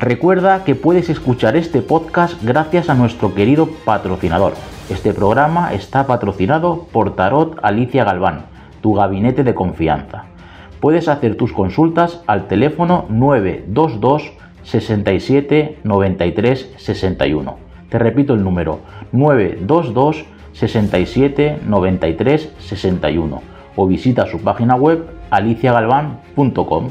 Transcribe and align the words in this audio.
Recuerda 0.00 0.64
que 0.64 0.74
puedes 0.74 1.08
escuchar 1.08 1.56
este 1.56 1.80
podcast 1.80 2.42
gracias 2.42 2.90
a 2.90 2.94
nuestro 2.94 3.32
querido 3.32 3.68
patrocinador. 3.84 4.54
Este 4.90 5.14
programa 5.14 5.72
está 5.72 6.06
patrocinado 6.08 6.88
por 6.90 7.14
Tarot 7.14 7.58
Alicia 7.62 8.02
Galván, 8.02 8.46
tu 8.82 8.94
gabinete 8.94 9.44
de 9.44 9.54
confianza. 9.54 10.24
Puedes 10.80 11.06
hacer 11.06 11.36
tus 11.36 11.52
consultas 11.52 12.22
al 12.26 12.48
teléfono 12.48 13.06
922 13.08 14.32
67 14.64 15.78
93 15.84 16.72
61. 16.76 17.56
Te 17.88 17.98
repito 17.98 18.34
el 18.34 18.42
número 18.42 18.80
922 19.12 20.24
67 20.54 21.60
93 21.64 22.52
61 22.58 23.42
o 23.76 23.86
visita 23.86 24.26
su 24.26 24.40
página 24.40 24.74
web 24.74 25.06
aliciagalván.com. 25.30 26.88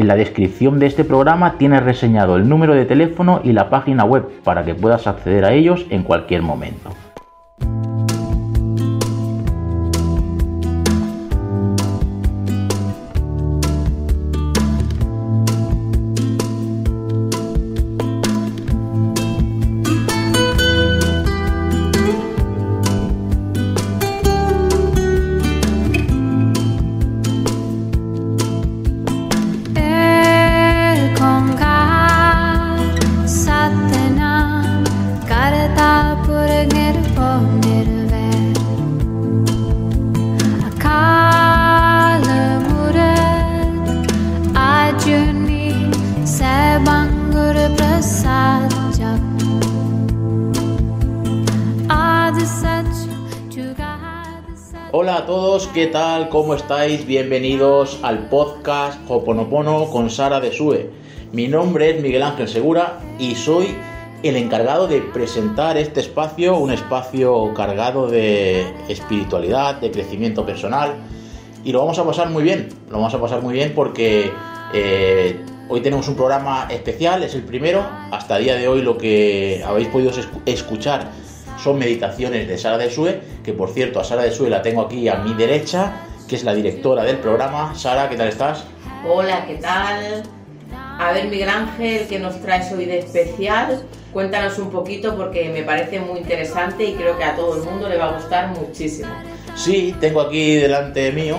En 0.00 0.08
la 0.08 0.16
descripción 0.16 0.78
de 0.78 0.86
este 0.86 1.04
programa 1.04 1.58
tienes 1.58 1.82
reseñado 1.82 2.38
el 2.38 2.48
número 2.48 2.74
de 2.74 2.86
teléfono 2.86 3.42
y 3.44 3.52
la 3.52 3.68
página 3.68 4.02
web 4.02 4.26
para 4.42 4.64
que 4.64 4.74
puedas 4.74 5.06
acceder 5.06 5.44
a 5.44 5.52
ellos 5.52 5.84
en 5.90 6.04
cualquier 6.04 6.40
momento. 6.40 6.88
¿Qué 55.74 55.86
tal? 55.86 56.28
¿Cómo 56.30 56.54
estáis? 56.54 57.06
Bienvenidos 57.06 58.00
al 58.02 58.28
podcast 58.28 58.98
Hoponopono 59.08 59.88
con 59.88 60.10
Sara 60.10 60.40
de 60.40 60.50
Sue. 60.50 60.90
Mi 61.32 61.46
nombre 61.46 61.90
es 61.90 62.02
Miguel 62.02 62.24
Ángel 62.24 62.48
Segura 62.48 62.98
y 63.20 63.36
soy 63.36 63.76
el 64.24 64.34
encargado 64.34 64.88
de 64.88 65.00
presentar 65.00 65.76
este 65.76 66.00
espacio, 66.00 66.56
un 66.56 66.72
espacio 66.72 67.54
cargado 67.54 68.08
de 68.08 68.66
espiritualidad, 68.88 69.80
de 69.80 69.92
crecimiento 69.92 70.44
personal 70.44 70.94
y 71.62 71.70
lo 71.70 71.78
vamos 71.78 71.98
a 72.00 72.04
pasar 72.04 72.30
muy 72.30 72.42
bien, 72.42 72.68
lo 72.88 72.96
vamos 72.96 73.14
a 73.14 73.20
pasar 73.20 73.40
muy 73.40 73.54
bien 73.54 73.72
porque 73.72 74.32
eh, 74.74 75.40
hoy 75.68 75.80
tenemos 75.82 76.08
un 76.08 76.16
programa 76.16 76.66
especial, 76.68 77.22
es 77.22 77.36
el 77.36 77.42
primero, 77.42 77.86
hasta 78.10 78.38
el 78.38 78.44
día 78.44 78.56
de 78.56 78.66
hoy 78.66 78.82
lo 78.82 78.98
que 78.98 79.62
habéis 79.64 79.86
podido 79.86 80.10
escuchar 80.46 81.12
son 81.62 81.78
meditaciones 81.78 82.48
de 82.48 82.58
Sara 82.58 82.78
de 82.78 82.90
Sue, 82.90 83.20
que 83.44 83.52
por 83.52 83.70
cierto 83.70 84.00
a 84.00 84.04
Sara 84.04 84.22
de 84.22 84.30
Sue 84.30 84.48
la 84.50 84.62
tengo 84.62 84.82
aquí 84.82 85.08
a 85.08 85.16
mi 85.16 85.34
derecha, 85.34 85.92
que 86.28 86.36
es 86.36 86.44
la 86.44 86.54
directora 86.54 87.04
del 87.04 87.18
programa. 87.18 87.74
Sara, 87.74 88.08
¿qué 88.08 88.16
tal 88.16 88.28
estás? 88.28 88.64
Hola, 89.06 89.44
¿qué 89.46 89.56
tal? 89.56 90.22
A 90.98 91.12
ver, 91.12 91.28
Miguel 91.28 91.48
Ángel, 91.48 92.06
¿qué 92.08 92.18
nos 92.18 92.40
traes 92.40 92.72
hoy 92.72 92.84
de 92.84 92.98
especial? 92.98 93.82
Cuéntanos 94.12 94.58
un 94.58 94.70
poquito 94.70 95.16
porque 95.16 95.48
me 95.48 95.62
parece 95.62 96.00
muy 96.00 96.18
interesante 96.18 96.84
y 96.84 96.94
creo 96.94 97.16
que 97.16 97.24
a 97.24 97.36
todo 97.36 97.56
el 97.56 97.62
mundo 97.62 97.88
le 97.88 97.96
va 97.96 98.10
a 98.10 98.12
gustar 98.12 98.48
muchísimo. 98.48 99.08
Sí, 99.54 99.94
tengo 100.00 100.20
aquí 100.20 100.56
delante 100.56 101.12
mío 101.12 101.36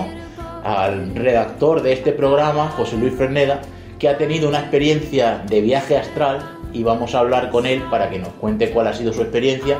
al 0.64 1.14
redactor 1.14 1.82
de 1.82 1.92
este 1.92 2.12
programa, 2.12 2.68
José 2.70 2.96
Luis 2.96 3.14
Ferneda, 3.14 3.60
que 3.98 4.08
ha 4.08 4.18
tenido 4.18 4.48
una 4.48 4.60
experiencia 4.60 5.42
de 5.48 5.60
viaje 5.60 5.96
astral 5.96 6.58
y 6.72 6.82
vamos 6.82 7.14
a 7.14 7.20
hablar 7.20 7.50
con 7.50 7.66
él 7.66 7.82
para 7.90 8.10
que 8.10 8.18
nos 8.18 8.30
cuente 8.30 8.70
cuál 8.70 8.88
ha 8.88 8.94
sido 8.94 9.12
su 9.12 9.22
experiencia 9.22 9.78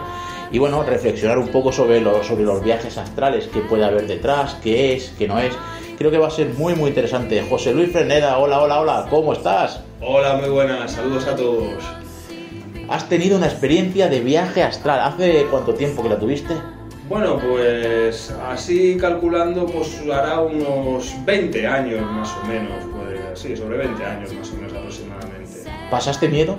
y 0.52 0.58
bueno, 0.58 0.82
reflexionar 0.82 1.38
un 1.38 1.48
poco 1.48 1.72
sobre, 1.72 2.00
lo, 2.00 2.22
sobre 2.22 2.44
los 2.44 2.62
viajes 2.62 2.98
astrales, 2.98 3.48
qué 3.52 3.60
puede 3.60 3.84
haber 3.84 4.06
detrás, 4.06 4.54
qué 4.62 4.92
es, 4.92 5.14
qué 5.18 5.26
no 5.26 5.38
es. 5.38 5.54
Creo 5.96 6.10
que 6.10 6.18
va 6.18 6.28
a 6.28 6.30
ser 6.30 6.48
muy 6.50 6.74
muy 6.74 6.90
interesante. 6.90 7.42
José 7.48 7.72
Luis 7.72 7.90
Freneda, 7.90 8.38
hola, 8.38 8.60
hola, 8.60 8.80
hola, 8.80 9.06
¿cómo 9.08 9.32
estás? 9.32 9.80
Hola, 10.02 10.36
muy 10.36 10.50
buenas, 10.50 10.92
saludos 10.92 11.26
a 11.26 11.34
todos. 11.34 11.82
Has 12.88 13.08
tenido 13.08 13.38
una 13.38 13.46
experiencia 13.46 14.08
de 14.08 14.20
viaje 14.20 14.62
astral, 14.62 15.00
¿hace 15.00 15.46
cuánto 15.50 15.72
tiempo 15.72 16.02
que 16.02 16.10
la 16.10 16.18
tuviste? 16.18 16.54
Bueno, 17.08 17.38
pues 17.38 18.34
así 18.48 18.96
calculando, 19.00 19.64
pues 19.66 20.02
hará 20.12 20.40
unos 20.40 21.14
20 21.24 21.66
años 21.66 22.02
más 22.10 22.30
o 22.42 22.46
menos, 22.46 22.76
pues 22.94 23.40
sí, 23.40 23.56
sobre 23.56 23.78
20 23.78 24.04
años 24.04 24.32
más 24.34 24.50
o 24.50 24.56
menos 24.56 24.72
aproximadamente. 24.72 25.70
¿Pasaste 25.90 26.28
miedo? 26.28 26.58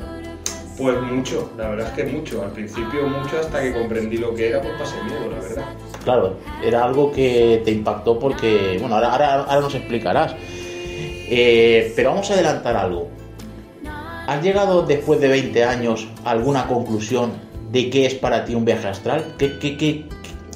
Pues 0.83 1.01
mucho, 1.01 1.49
la 1.57 1.69
verdad 1.69 1.87
es 1.87 1.93
que 1.93 2.11
mucho. 2.11 2.43
Al 2.43 2.51
principio 2.51 3.07
mucho 3.07 3.39
hasta 3.39 3.61
que 3.61 3.71
comprendí 3.71 4.17
lo 4.17 4.35
que 4.35 4.49
era, 4.49 4.61
pues 4.61 4.73
pasé 4.77 5.01
miedo, 5.05 5.31
la 5.31 5.39
verdad. 5.39 5.63
Claro, 6.03 6.35
era 6.61 6.83
algo 6.83 7.09
que 7.09 7.61
te 7.63 7.71
impactó 7.71 8.19
porque, 8.19 8.75
bueno, 8.81 8.95
ahora, 8.95 9.43
ahora, 9.43 9.61
nos 9.61 9.73
explicarás. 9.75 10.35
Eh, 10.35 11.93
pero 11.95 12.09
vamos 12.09 12.29
a 12.29 12.33
adelantar 12.33 12.75
algo. 12.75 13.07
¿Has 14.27 14.43
llegado 14.43 14.81
después 14.81 15.21
de 15.21 15.29
20 15.29 15.63
años 15.63 16.09
a 16.25 16.31
alguna 16.31 16.67
conclusión 16.67 17.31
de 17.71 17.89
qué 17.89 18.05
es 18.05 18.15
para 18.15 18.43
ti 18.43 18.53
un 18.53 18.65
viaje 18.65 18.89
astral? 18.89 19.35
¿Qué, 19.37 19.57
qué, 19.59 19.77
qué, 19.77 20.03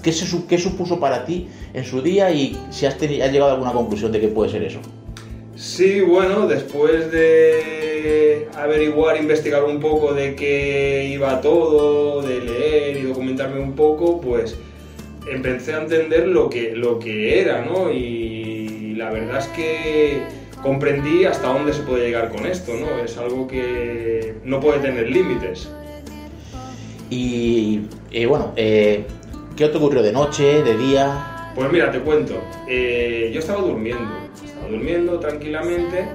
qué, 0.03 0.11
qué 0.49 0.57
supuso 0.57 0.99
para 0.99 1.23
ti 1.23 1.47
en 1.73 1.85
su 1.85 2.01
día 2.01 2.31
y 2.31 2.59
si 2.69 2.85
has, 2.85 2.95
has 2.95 3.01
llegado 3.01 3.51
a 3.51 3.53
alguna 3.53 3.71
conclusión 3.71 4.11
de 4.11 4.19
qué 4.19 4.27
puede 4.27 4.51
ser 4.51 4.63
eso? 4.63 4.81
Sí, 5.57 6.01
bueno, 6.01 6.47
después 6.47 7.12
de 7.12 8.47
averiguar, 8.56 9.18
investigar 9.18 9.63
un 9.63 9.79
poco 9.79 10.13
de 10.13 10.35
qué 10.35 11.09
iba 11.12 11.41
todo, 11.41 12.22
de 12.22 12.41
leer 12.41 12.97
y 12.97 13.01
documentarme 13.01 13.59
un 13.59 13.73
poco, 13.73 14.22
pues 14.22 14.56
empecé 15.28 15.73
a 15.73 15.81
entender 15.81 16.28
lo 16.28 16.47
que, 16.47 16.75
lo 16.75 17.00
que 17.00 17.41
era, 17.41 17.66
¿no? 17.66 17.91
Y 17.91 18.94
la 18.97 19.09
verdad 19.09 19.40
es 19.40 19.47
que 19.47 20.22
comprendí 20.62 21.25
hasta 21.25 21.47
dónde 21.47 21.74
se 21.74 21.81
puede 21.81 22.06
llegar 22.06 22.29
con 22.29 22.45
esto, 22.45 22.74
¿no? 22.75 23.03
Es 23.03 23.18
algo 23.18 23.47
que 23.47 24.35
no 24.44 24.59
puede 24.59 24.78
tener 24.78 25.09
límites. 25.09 25.69
Y 27.09 27.81
eh, 28.12 28.28
bueno, 28.28 28.53
eh, 28.57 29.06
¿qué 29.56 29.69
te 29.69 29.78
ocurrió 29.78 30.03
de 30.03 30.12
noche, 30.12 30.62
de 30.62 30.78
día? 30.78 31.51
Pues 31.56 31.72
mira, 31.72 31.91
te 31.91 32.00
cuento. 32.00 32.35
Eh, 32.68 33.31
yo 33.34 33.39
estaba 33.39 33.62
durmiendo 33.62 34.26
durmiendo 34.67 35.19
tranquilamente 35.19 36.05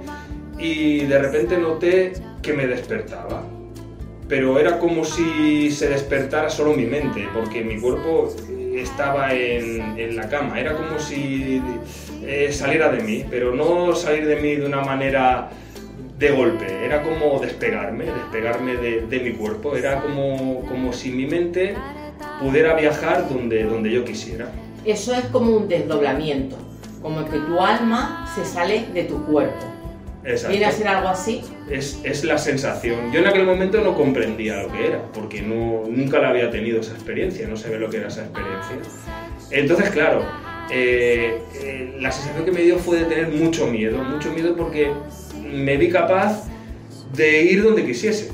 y 0.58 1.04
de 1.04 1.18
repente 1.18 1.58
noté 1.58 2.12
que 2.40 2.52
me 2.52 2.66
despertaba. 2.66 3.44
Pero 4.28 4.58
era 4.58 4.78
como 4.78 5.04
si 5.04 5.70
se 5.70 5.88
despertara 5.88 6.48
solo 6.48 6.72
mi 6.72 6.86
mente, 6.86 7.26
porque 7.34 7.62
mi 7.62 7.78
cuerpo 7.78 8.34
estaba 8.74 9.34
en, 9.34 10.16
la 10.16 10.28
cama. 10.28 10.58
Era 10.58 10.74
como 10.74 10.98
si 10.98 11.60
eh, 12.24 12.50
saliera 12.52 12.90
de 12.90 13.02
mí, 13.02 13.24
pero 13.28 13.54
no 13.54 13.94
salir 13.94 14.26
de 14.26 14.36
mí 14.36 14.56
de 14.56 14.66
una 14.66 14.80
manera 14.80 15.50
de 16.18 16.30
golpe. 16.30 16.66
Era 16.84 17.02
como 17.02 17.40
despegarme, 17.40 18.06
despegarme 18.06 18.76
de, 18.76 19.20
mi 19.20 19.32
cuerpo. 19.32 19.76
Era 19.76 20.00
como, 20.00 20.60
como 20.66 20.92
si 20.92 21.10
mi 21.10 21.26
mente 21.26 21.74
pudiera 22.40 22.74
viajar 22.74 23.28
donde, 23.28 23.64
donde 23.64 23.90
yo 23.90 24.04
quisiera. 24.04 24.50
Eso 24.84 25.14
es 25.14 25.26
como 25.26 25.56
un 25.56 25.68
desdoblamiento 25.68 26.56
como 27.02 27.24
que 27.28 27.38
tu 27.38 27.60
alma 27.60 28.26
se 28.34 28.44
sale 28.44 28.86
de 28.94 29.04
tu 29.04 29.24
cuerpo. 29.26 29.66
Exacto. 30.24 30.50
¿Viene 30.50 30.66
a 30.66 30.72
ser 30.72 30.88
algo 30.88 31.08
así? 31.08 31.42
Es, 31.68 32.00
es, 32.04 32.22
la 32.22 32.38
sensación. 32.38 33.10
Yo 33.12 33.20
en 33.20 33.26
aquel 33.26 33.44
momento 33.44 33.80
no 33.80 33.96
comprendía 33.96 34.62
lo 34.62 34.70
que 34.70 34.86
era, 34.86 35.02
porque 35.12 35.42
no, 35.42 35.82
nunca 35.88 36.20
la 36.20 36.28
había 36.28 36.48
tenido 36.48 36.80
esa 36.80 36.92
experiencia, 36.92 37.48
no 37.48 37.56
sabía 37.56 37.78
lo 37.78 37.90
que 37.90 37.96
era 37.96 38.08
esa 38.08 38.22
experiencia. 38.22 38.76
Entonces, 39.50 39.90
claro, 39.90 40.24
eh, 40.70 41.42
eh, 41.54 41.96
la 41.98 42.12
sensación 42.12 42.44
que 42.44 42.52
me 42.52 42.62
dio 42.62 42.78
fue 42.78 42.98
de 42.98 43.04
tener 43.06 43.28
mucho 43.28 43.66
miedo, 43.66 43.98
mucho 44.04 44.32
miedo 44.32 44.56
porque 44.56 44.92
me 45.52 45.76
vi 45.76 45.90
capaz 45.90 46.44
de 47.14 47.42
ir 47.42 47.64
donde 47.64 47.84
quisiese. 47.84 48.30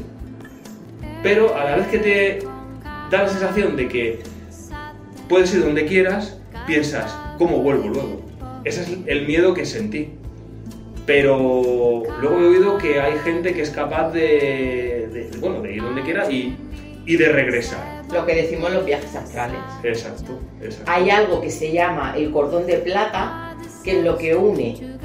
Pero 1.23 1.57
a 1.57 1.65
la 1.65 1.77
vez 1.77 1.87
que 1.89 1.99
te 1.99 2.39
da 3.11 3.23
la 3.23 3.29
sensación 3.29 3.77
de 3.77 3.89
que 3.89 4.19
puedes 5.29 5.53
ir 5.55 5.65
donde 5.65 5.87
quieras, 5.87 6.39
piensas, 6.67 7.17
¿cómo 7.39 7.63
vuelvo 7.63 7.89
luego? 7.89 8.28
Ese 8.69 8.83
es 8.83 8.89
el 9.07 9.27
miedo 9.27 9.55
que 9.55 9.65
sentí. 9.65 10.11
Pero 11.07 12.03
luego 12.21 12.39
he 12.41 12.47
oído 12.49 12.79
que 12.79 13.01
hay 13.01 13.19
gente 13.25 13.55
que 13.55 13.63
es 13.63 13.71
capaz 13.71 14.11
de, 14.11 15.09
de- 15.13 15.31
bueno, 15.41 15.63
de 15.63 15.73
ir 15.75 15.83
donde 15.83 16.03
quiera 16.03 16.31
y, 16.31 16.55
y 17.07 17.17
de 17.17 17.29
regresar. 17.31 18.03
Lo 18.13 18.27
que 18.27 18.35
decimos 18.35 18.71
los 18.73 18.85
viajes 18.85 19.15
astrales. 19.15 19.59
Exacto, 19.83 20.39
exacto. 20.63 20.91
Hay 20.91 21.09
algo 21.09 21.41
que 21.41 21.51
se 21.51 21.73
llama 21.73 22.15
el 22.17 22.31
cordón 22.31 22.67
de 22.67 22.75
plata, 22.79 23.57
que 23.83 23.99
es 23.99 24.05
lo 24.05 24.19
que 24.19 24.35
une 24.35 24.99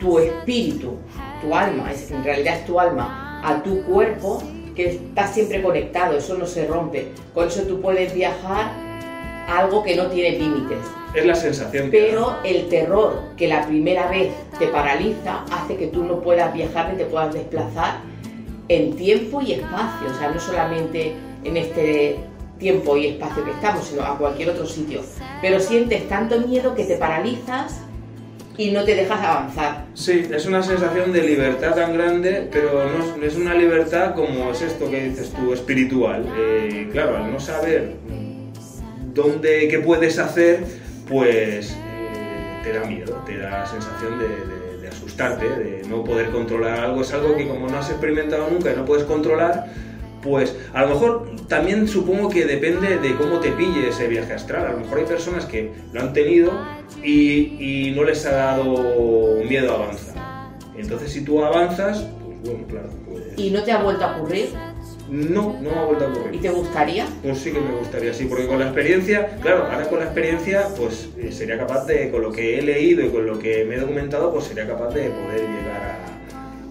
tu 0.00 0.18
espíritu, 0.18 0.94
tu 1.40 1.54
alma, 1.54 1.90
es, 1.92 2.10
en 2.10 2.22
realidad 2.24 2.58
es 2.58 2.66
tu 2.66 2.78
alma, 2.78 3.40
a 3.44 3.62
tu 3.62 3.82
cuerpo, 3.84 4.42
que 4.76 4.86
está 4.90 5.26
siempre 5.26 5.60
conectado, 5.62 6.16
eso 6.18 6.36
no 6.38 6.46
se 6.46 6.66
rompe. 6.66 7.08
Con 7.34 7.46
eso 7.48 7.62
tú 7.62 7.80
puedes 7.80 8.12
viajar 8.14 8.72
algo 9.48 9.82
que 9.82 9.96
no 9.96 10.06
tiene 10.06 10.38
límites. 10.38 10.78
Es 11.14 11.24
la 11.24 11.34
sensación 11.34 11.88
Pero 11.90 12.36
el 12.44 12.68
terror 12.68 13.22
que 13.36 13.48
la 13.48 13.66
primera 13.66 14.08
vez 14.08 14.30
te 14.58 14.66
paraliza 14.66 15.44
hace 15.50 15.76
que 15.76 15.86
tú 15.86 16.04
no 16.04 16.20
puedas 16.20 16.52
viajar 16.52 16.92
ni 16.92 16.98
te 16.98 17.06
puedas 17.06 17.32
desplazar 17.32 18.00
en 18.68 18.94
tiempo 18.94 19.40
y 19.40 19.52
espacio, 19.52 20.08
o 20.14 20.18
sea, 20.18 20.30
no 20.30 20.38
solamente 20.38 21.14
en 21.42 21.56
este 21.56 22.16
tiempo 22.58 22.98
y 22.98 23.06
espacio 23.06 23.42
que 23.42 23.52
estamos, 23.52 23.86
sino 23.86 24.02
a 24.02 24.18
cualquier 24.18 24.50
otro 24.50 24.66
sitio. 24.66 25.00
Pero 25.40 25.58
sientes 25.58 26.06
tanto 26.08 26.38
miedo 26.40 26.74
que 26.74 26.84
te 26.84 26.96
paralizas 26.96 27.80
y 28.58 28.72
no 28.72 28.84
te 28.84 28.94
dejas 28.94 29.22
avanzar. 29.22 29.86
Sí, 29.94 30.26
es 30.30 30.44
una 30.44 30.62
sensación 30.62 31.12
de 31.12 31.22
libertad 31.22 31.74
tan 31.74 31.94
grande, 31.94 32.48
pero 32.52 32.84
no 32.90 33.24
es, 33.24 33.32
es 33.32 33.38
una 33.38 33.54
libertad 33.54 34.14
como 34.14 34.50
es 34.50 34.60
esto 34.60 34.90
que 34.90 35.04
dices 35.04 35.32
tú, 35.32 35.54
espiritual. 35.54 36.26
Eh, 36.36 36.88
claro, 36.92 37.16
al 37.16 37.32
no 37.32 37.40
saber 37.40 37.94
dónde, 39.14 39.68
qué 39.68 39.78
puedes 39.78 40.18
hacer, 40.18 40.64
pues 41.08 41.72
eh, 41.72 42.60
te 42.62 42.72
da 42.72 42.84
miedo, 42.84 43.22
te 43.26 43.38
da 43.38 43.66
sensación 43.66 44.18
de, 44.18 44.88
asustarte, 44.88 45.48
de 45.48 45.82
no 45.86 46.02
poder 46.02 46.30
controlar 46.30 46.80
algo. 46.80 47.02
Es 47.02 47.12
algo 47.12 47.36
que 47.36 47.46
como 47.46 47.68
no 47.68 47.78
has 47.78 47.90
experimentado 47.90 48.48
nunca 48.50 48.72
y 48.72 48.76
no 48.76 48.86
puedes 48.86 49.04
controlar, 49.04 49.66
pues 50.22 50.56
a 50.72 50.82
lo 50.82 50.88
mejor 50.88 51.36
también 51.46 51.86
supongo 51.86 52.30
que 52.30 52.46
depende 52.46 52.98
de 52.98 53.14
cómo 53.16 53.38
te 53.38 53.52
pille 53.52 53.88
ese 53.88 54.08
viaje 54.08 54.32
astral. 54.32 54.66
A 54.66 54.72
lo 54.72 54.78
mejor 54.78 54.98
hay 54.98 55.04
personas 55.04 55.44
que 55.44 55.72
lo 55.92 56.00
han 56.00 56.12
tenido 56.12 56.52
y, 57.04 57.92
no 57.94 58.04
les 58.04 58.24
ha 58.26 58.32
dado 58.32 59.42
miedo 59.44 59.74
avanzar. 59.74 60.16
Entonces 60.76 61.12
si 61.12 61.22
tú 61.22 61.44
avanzas, 61.44 62.06
pues 62.24 62.40
bueno, 62.42 62.66
claro, 62.66 62.88
¿Y 63.36 63.50
no 63.50 63.62
te 63.62 63.70
ha 63.70 63.82
vuelto 63.82 64.04
a 64.04 64.16
ocurrir? 64.16 64.48
No, 65.10 65.56
no 65.62 65.70
me 65.70 65.76
ha 65.78 65.84
vuelto 65.84 66.04
a 66.04 66.08
¿Y 66.08 66.12
ocurrir. 66.18 66.40
te 66.42 66.50
gustaría? 66.50 67.06
Pues 67.22 67.38
sí 67.38 67.52
que 67.52 67.60
me 67.60 67.72
gustaría, 67.78 68.12
sí, 68.14 68.26
porque 68.26 68.46
con 68.46 68.58
la 68.58 68.66
experiencia, 68.66 69.38
claro, 69.40 69.64
ahora 69.70 69.88
con 69.88 69.98
la 70.00 70.04
experiencia, 70.06 70.66
pues 70.76 71.08
eh, 71.18 71.32
sería 71.32 71.58
capaz 71.58 71.86
de, 71.86 72.10
con 72.10 72.22
lo 72.22 72.30
que 72.32 72.58
he 72.58 72.62
leído 72.62 73.02
y 73.04 73.08
con 73.10 73.26
lo 73.26 73.38
que 73.38 73.64
me 73.64 73.76
he 73.76 73.78
documentado, 73.80 74.32
pues 74.32 74.44
sería 74.44 74.66
capaz 74.66 74.88
de 74.94 75.08
poder 75.10 75.40
llegar 75.40 75.98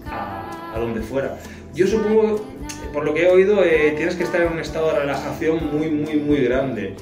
a, 0.06 0.10
a- 0.14 0.74
a 0.74 0.78
donde 0.78 1.00
fuera. 1.00 1.36
Yo 1.74 1.86
supongo, 1.86 2.44
por 2.92 3.04
lo 3.04 3.14
que 3.14 3.24
he 3.26 3.30
oído, 3.30 3.62
eh, 3.64 3.94
tienes 3.96 4.14
que 4.16 4.24
estar 4.24 4.40
en 4.42 4.52
un 4.52 4.58
estado 4.58 4.92
de 4.92 5.00
relajación 5.00 5.70
muy, 5.76 5.90
muy, 5.90 6.16
muy 6.16 6.38
grande. 6.44 6.94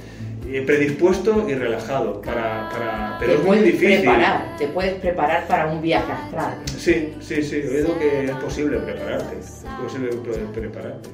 eh, 0.48 0.62
predispuesto 0.64 1.44
y 1.48 1.54
relajado, 1.54 2.22
para, 2.22 2.68
para- 2.70 3.16
pero 3.18 3.32
te 3.32 3.38
es 3.40 3.44
muy 3.44 3.58
difícil. 3.58 4.02
preparar, 4.02 4.56
te 4.56 4.68
puedes 4.68 4.94
preparar 5.00 5.44
para 5.48 5.66
un 5.66 5.82
viaje 5.82 6.12
astral. 6.12 6.54
Sí, 6.78 7.14
sí, 7.20 7.42
sí, 7.42 7.56
he 7.64 7.68
oído 7.68 7.98
que 7.98 8.26
es 8.26 8.30
posible 8.30 8.78
prepararte, 8.78 9.38
es 9.40 9.64
posible 9.82 10.10
pre- 10.22 10.46
prepararte. 10.60 11.08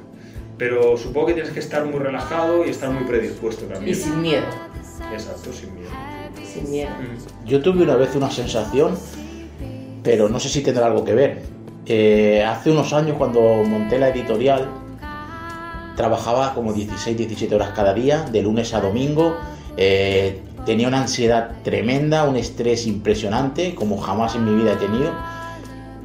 Pero 0.63 0.97
supongo 0.97 1.27
que 1.27 1.33
tienes 1.35 1.51
que 1.53 1.59
estar 1.59 1.85
muy 1.85 1.99
relajado 1.99 2.65
y 2.65 2.71
estar 2.71 2.89
muy 2.89 3.03
predispuesto 3.03 3.65
Y 3.69 3.73
también. 3.73 3.97
sin 3.97 4.23
miedo, 4.23 4.45
Exacto, 5.13 5.53
sin 5.53 5.75
miedo. 5.75 5.91
sin 6.47 6.71
miedo. 6.71 6.91
Mm. 6.91 7.47
Yo 7.49 7.61
tuve 7.61 7.83
una 7.83 7.97
vez 7.97 8.15
una 8.15 8.31
sensación, 8.31 8.97
pero 10.05 10.29
no 10.29 10.39
sé 10.39 10.49
si 10.49 10.61
tendrá 10.63 10.87
algo 10.87 11.05
que 11.05 11.15
ver. 11.15 11.43
Eh, 11.87 12.45
hace 12.47 12.71
unos 12.71 12.93
años 12.93 13.17
cuando 13.19 13.41
monté 13.65 13.99
la 13.99 14.11
editorial, 14.11 14.69
trabajaba 15.97 16.55
como 16.55 16.73
16, 16.73 17.17
17 17.17 17.53
horas 17.57 17.71
cada 17.75 17.93
día, 17.93 18.23
de 18.31 18.41
lunes 18.43 18.73
a 18.73 18.81
domingo. 18.81 19.37
eh, 19.77 20.43
tenía 20.65 20.87
una 20.87 21.01
ansiedad 21.01 21.57
tremenda, 21.65 22.23
un 22.23 22.37
estrés 22.37 22.87
impresionante, 22.87 23.75
como 23.75 23.99
jamás 23.99 24.37
en 24.37 24.45
mi 24.45 24.63
vida 24.63 24.75
he 24.75 24.77
tenido. 24.77 25.11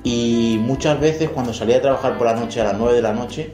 Y 0.03 0.57
muchas 0.63 0.99
veces 0.99 1.29
cuando 1.29 1.53
salía 1.53 1.77
a 1.77 1.81
trabajar 1.81 2.17
por 2.17 2.25
la 2.25 2.33
noche 2.35 2.59
a 2.61 2.63
las 2.63 2.75
9 2.75 2.95
de 2.95 3.01
la 3.03 3.13
noche, 3.13 3.51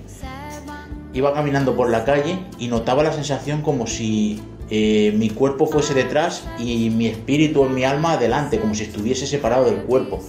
iba 1.14 1.34
caminando 1.34 1.76
por 1.76 1.90
la 1.90 2.04
calle 2.06 2.40
y 2.60 2.68
notaba 2.68 3.04
la 3.04 3.14
sensación 3.14 3.62
como 3.62 3.88
si 3.88 4.42
eh, 4.70 5.14
mi 5.16 5.30
cuerpo 5.30 5.68
fuese 5.68 5.94
detrás 5.94 6.44
y 6.58 6.90
mi 6.90 7.08
espíritu 7.08 7.62
o 7.62 7.70
mi 7.70 7.84
alma 7.84 8.14
adelante, 8.14 8.60
como 8.60 8.74
si 8.74 8.84
estuviese 8.84 9.28
separado 9.28 9.66
del 9.66 9.82
cuerpo. 9.84 10.20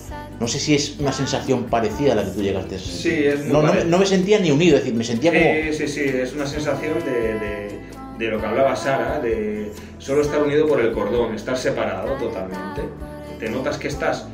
No 0.41 0.49
sé 0.49 0.59
si 0.59 0.75
es 0.75 0.97
una 0.99 1.13
sensación 1.13 1.65
parecida 1.65 2.13
a 2.13 2.17
la 2.17 2.25
que 2.25 2.31
tú 2.31 2.43
llegaste 2.43 2.75
a. 2.75 2.79
Sí, 2.79 3.11
es 3.25 3.47
no, 3.47 3.63
no, 3.63 3.73
me- 3.73 3.85
no 3.85 3.99
me 3.99 4.05
sentía 4.07 4.41
ni 4.41 4.51
unido, 4.51 4.77
es 4.77 4.83
decir, 4.83 4.97
me 4.99 5.05
sentía 5.05 5.31
como... 5.33 5.45
Sí, 5.45 5.73
sí, 5.73 5.89
sí, 5.89 6.01
es 6.03 6.35
una 6.35 6.47
sensación 6.47 6.95
de, 7.05 7.11
de- 7.39 7.79
de 8.19 8.29
lo 8.29 8.41
que 8.41 8.47
hablaba 8.47 8.77
Sara, 8.77 9.19
de 9.21 9.73
solo 9.99 10.23
estar 10.23 10.43
unido 10.43 10.67
por 10.69 10.81
el 10.81 10.93
cordón, 10.93 11.35
estar 11.35 11.57
separado 11.57 12.13
totalmente. 12.15 12.83
Te 13.41 13.49
notas 13.49 13.79
que 13.79 13.89
estás 13.89 14.27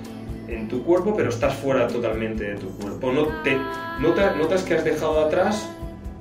en 0.48 0.68
tu 0.68 0.82
cuerpo, 0.84 1.14
pero 1.16 1.28
estás 1.28 1.54
fuera 1.54 1.86
totalmente 1.86 2.44
de 2.44 2.56
tu 2.56 2.68
cuerpo. 2.78 3.12
No 3.12 3.26
te, 3.44 3.56
nota- 4.00 4.34
notas 4.34 4.62
que 4.64 4.74
has 4.74 4.84
dejado 4.84 5.20
atrás, 5.24 5.66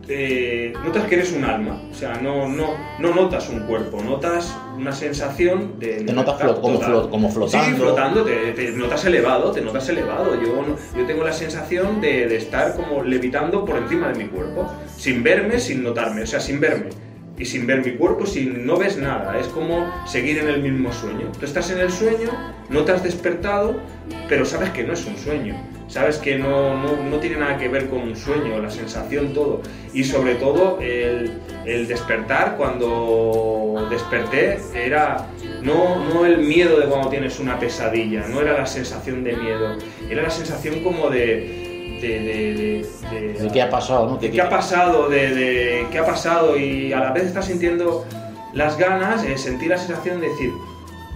eh, 0.10 0.74
notas 0.84 1.06
que 1.06 1.16
eres 1.16 1.32
un 1.32 1.44
alma. 1.46 1.82
O 1.92 1.94
sea, 1.94 2.16
no, 2.22 2.48
no, 2.50 2.72
no 3.00 3.14
notas 3.16 3.48
un 3.50 3.60
cuerpo, 3.62 4.02
notas 4.02 4.56
una 4.76 4.92
sensación 4.92 5.80
de... 5.80 6.04
Te 6.04 6.14
notas 6.14 6.40
flot- 6.42 6.62
como 6.62 6.82
flot- 6.82 7.10
como 7.10 7.30
Sí, 7.30 7.34
flotando. 7.36 7.78
flotando, 7.78 8.24
te, 8.24 8.52
te 8.54 8.72
notas 8.72 9.06
elevado, 9.06 9.52
te 9.52 9.62
notas 9.62 9.88
elevado. 9.90 10.34
Yo, 10.42 10.66
yo 10.98 11.06
tengo 11.06 11.24
la 11.24 11.34
sensación 11.34 12.02
de, 12.02 12.28
de 12.28 12.38
estar 12.38 12.76
como 12.76 13.04
levitando 13.04 13.64
por 13.66 13.78
encima 13.78 14.10
de 14.10 14.16
mi 14.24 14.30
cuerpo, 14.30 14.70
sin 14.98 15.22
verme, 15.24 15.60
sin 15.60 15.84
notarme, 15.84 16.24
o 16.24 16.28
sea, 16.28 16.40
sin 16.40 16.60
verme. 16.60 16.90
Y 17.38 17.46
sin 17.46 17.66
ver 17.66 17.86
mi 17.86 17.94
cuerpo, 17.94 18.26
sin, 18.26 18.66
no 18.66 18.76
ves 18.76 18.98
nada, 18.98 19.40
es 19.40 19.48
como 19.48 19.90
seguir 20.06 20.40
en 20.40 20.50
el 20.50 20.62
mismo 20.62 20.92
sueño. 20.92 21.32
Tú 21.40 21.46
estás 21.46 21.72
en 21.72 21.80
el 21.80 21.90
sueño, 21.90 22.30
no 22.70 22.82
te 22.84 22.92
has 22.92 23.02
despertado, 23.02 23.80
pero 24.28 24.44
sabes 24.44 24.72
que 24.72 24.84
no 24.84 24.92
es 24.92 25.06
un 25.06 25.16
sueño. 25.18 25.56
Sabes 25.90 26.18
que 26.20 26.38
no, 26.38 26.78
no, 26.78 26.96
no 27.04 27.18
tiene 27.18 27.38
nada 27.38 27.58
que 27.58 27.68
ver 27.68 27.90
con 27.90 28.00
un 28.02 28.16
sueño, 28.16 28.60
la 28.62 28.70
sensación, 28.70 29.34
todo. 29.34 29.62
Y 29.94 30.04
sobre 30.04 30.36
todo 30.36 30.78
el, 30.80 31.32
el 31.66 31.88
despertar, 31.88 32.56
cuando 32.58 33.88
desperté, 33.90 34.60
era 34.76 35.28
no, 35.64 36.04
no 36.14 36.26
el 36.26 36.38
miedo 36.40 36.80
de 36.80 36.86
cuando 36.86 37.10
tienes 37.10 37.40
una 37.40 37.58
pesadilla, 37.60 38.28
no 38.28 38.40
era 38.42 38.54
la 38.58 38.66
sensación 38.66 39.24
de 39.24 39.34
miedo, 39.36 39.78
era 40.10 40.22
la 40.24 40.30
sensación 40.30 40.84
como 40.84 41.10
de... 41.10 41.98
de, 42.02 42.08
de, 42.08 42.54
de- 42.54 43.34
de- 43.34 43.34
¿De 43.44 43.50
qué 43.52 43.62
ha 43.64 43.70
pasado? 43.70 44.08
¿no? 44.12 44.18
de 44.18 44.30
qué 44.30 44.42
ha 44.42 44.50
pasado, 44.50 45.10
de, 45.10 45.34
de 45.34 45.88
qué 45.92 45.98
ha 46.00 46.06
pasado 46.06 46.56
y 46.58 46.94
a 46.94 47.00
la 47.00 47.12
vez 47.12 47.24
estás 47.24 47.46
sintiendo 47.48 48.06
las 48.54 48.78
ganas, 48.78 49.24
eh, 49.26 49.38
sentir 49.38 49.70
la 49.70 49.78
sensación 49.78 50.22
de 50.22 50.30
decir, 50.30 50.52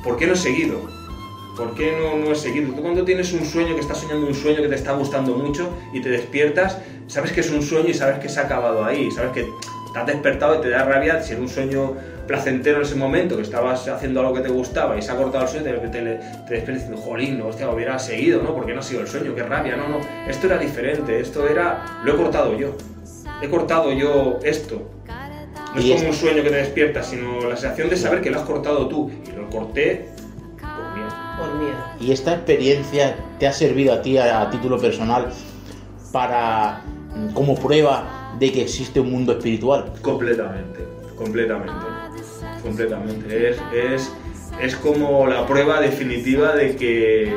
¿por 0.03 0.17
qué 0.17 0.25
no 0.25 0.33
he 0.33 0.37
seguido? 0.37 0.81
¿Por 1.55 1.75
qué 1.75 1.95
no, 1.95 2.17
no 2.17 2.31
he 2.31 2.35
seguido? 2.35 2.73
Tú 2.73 2.81
cuando 2.81 3.03
tienes 3.03 3.31
un 3.33 3.45
sueño, 3.45 3.75
que 3.75 3.81
estás 3.81 3.99
soñando 3.99 4.25
un 4.25 4.33
sueño 4.33 4.61
que 4.61 4.69
te 4.69 4.75
está 4.75 4.93
gustando 4.93 5.35
mucho 5.35 5.71
y 5.93 6.01
te 6.01 6.09
despiertas, 6.09 6.79
sabes 7.07 7.31
que 7.31 7.41
es 7.41 7.51
un 7.51 7.61
sueño 7.61 7.89
y 7.89 7.93
sabes 7.93 8.19
que 8.19 8.27
se 8.27 8.39
ha 8.39 8.43
acabado 8.43 8.83
ahí, 8.83 9.11
sabes 9.11 9.31
que 9.33 9.45
te 9.93 9.99
has 9.99 10.07
despertado 10.07 10.57
y 10.57 10.61
te 10.61 10.69
da 10.69 10.83
rabia 10.83 11.21
si 11.21 11.33
era 11.33 11.41
un 11.41 11.49
sueño 11.49 11.93
placentero 12.25 12.77
en 12.77 12.83
ese 12.83 12.95
momento, 12.95 13.35
que 13.35 13.43
estabas 13.43 13.87
haciendo 13.87 14.21
algo 14.21 14.33
que 14.33 14.41
te 14.41 14.49
gustaba 14.49 14.97
y 14.97 15.01
se 15.03 15.11
ha 15.11 15.15
cortado 15.15 15.43
el 15.43 15.49
sueño, 15.49 15.65
te, 15.65 15.71
te, 15.89 15.89
te 15.89 15.99
despiertas 15.99 16.75
diciendo, 16.75 16.97
jolín, 16.97 17.37
no, 17.37 17.47
hostia, 17.47 17.69
hubiera 17.69 17.99
seguido, 17.99 18.41
¿no? 18.41 18.55
Porque 18.55 18.73
no 18.73 18.79
ha 18.79 18.83
sido 18.83 19.01
el 19.01 19.07
sueño, 19.07 19.35
qué 19.35 19.43
rabia, 19.43 19.75
no, 19.75 19.87
no, 19.87 19.99
esto 20.27 20.47
era 20.47 20.57
diferente, 20.57 21.19
esto 21.19 21.47
era, 21.47 22.01
lo 22.03 22.13
he 22.13 22.17
cortado 22.17 22.57
yo, 22.57 22.75
he 23.41 23.49
cortado 23.49 23.91
yo 23.91 24.39
esto. 24.43 24.89
No 25.75 25.79
es 25.79 25.91
como 25.91 26.09
un 26.09 26.13
sueño 26.13 26.43
que 26.43 26.49
te 26.49 26.55
despiertas, 26.55 27.07
sino 27.07 27.49
la 27.49 27.57
sensación 27.57 27.89
de 27.89 27.97
saber 27.97 28.21
que 28.21 28.29
lo 28.29 28.39
has 28.39 28.45
cortado 28.45 28.87
tú 28.87 29.11
y 29.27 29.31
lo 29.35 29.49
corté 29.49 30.12
miedo. 31.63 31.77
¿Y 31.99 32.11
esta 32.11 32.33
experiencia 32.33 33.15
te 33.39 33.47
ha 33.47 33.53
servido 33.53 33.93
a 33.93 34.01
ti 34.01 34.17
a, 34.17 34.41
a 34.41 34.49
título 34.49 34.77
personal 34.79 35.29
para 36.11 36.81
mm, 37.15 37.33
como 37.33 37.55
prueba 37.55 38.35
de 38.39 38.51
que 38.51 38.61
existe 38.61 38.99
un 38.99 39.11
mundo 39.11 39.33
espiritual? 39.33 39.85
Completamente, 40.01 40.79
completamente, 41.15 41.73
completamente. 42.61 43.49
Es, 43.49 43.57
es, 43.73 44.13
es 44.61 44.75
como 44.75 45.27
la 45.27 45.45
prueba 45.45 45.79
definitiva 45.81 46.53
de 46.55 46.75
que, 46.75 47.33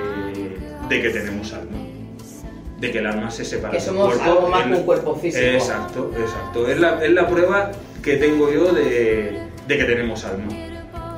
de 0.88 1.02
que 1.02 1.10
tenemos 1.10 1.52
alma. 1.52 1.78
De 2.80 2.90
que 2.90 2.98
el 2.98 3.06
alma 3.06 3.30
se 3.30 3.42
separa 3.44 3.70
Que 3.70 3.78
del 3.78 3.86
somos 3.86 4.06
cuerpo. 4.14 4.24
algo 4.24 4.48
más 4.48 4.66
en- 4.66 4.72
que 4.72 4.76
un 4.78 4.82
cuerpo 4.84 5.14
físico. 5.16 5.44
Exacto, 5.46 6.10
exacto. 6.18 6.68
Es 6.68 6.78
la, 6.78 7.02
es 7.04 7.10
la 7.12 7.26
prueba 7.26 7.70
que 8.02 8.16
tengo 8.16 8.52
yo 8.52 8.72
de, 8.72 9.40
de 9.66 9.78
que 9.78 9.84
tenemos 9.84 10.24
alma. 10.26 10.44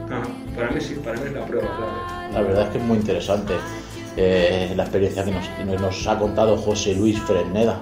Ajá. 0.06 0.22
Para 0.54 0.70
mí 0.70 0.80
sí, 0.80 0.96
para 1.04 1.16
mí 1.18 1.26
es 1.26 1.32
la 1.32 1.44
prueba, 1.44 1.66
claro. 1.76 1.92
La 2.32 2.42
verdad 2.42 2.64
es 2.64 2.70
que 2.70 2.78
es 2.78 2.84
muy 2.84 2.98
interesante. 2.98 3.54
eh, 4.18 4.72
la 4.74 4.82
experiencia 4.82 5.24
que 5.24 5.64
nos, 5.64 6.06
ha 6.06 6.18
contado 6.18 6.56
José 6.56 6.94
Luis 6.94 7.20
Fresneda. 7.20 7.80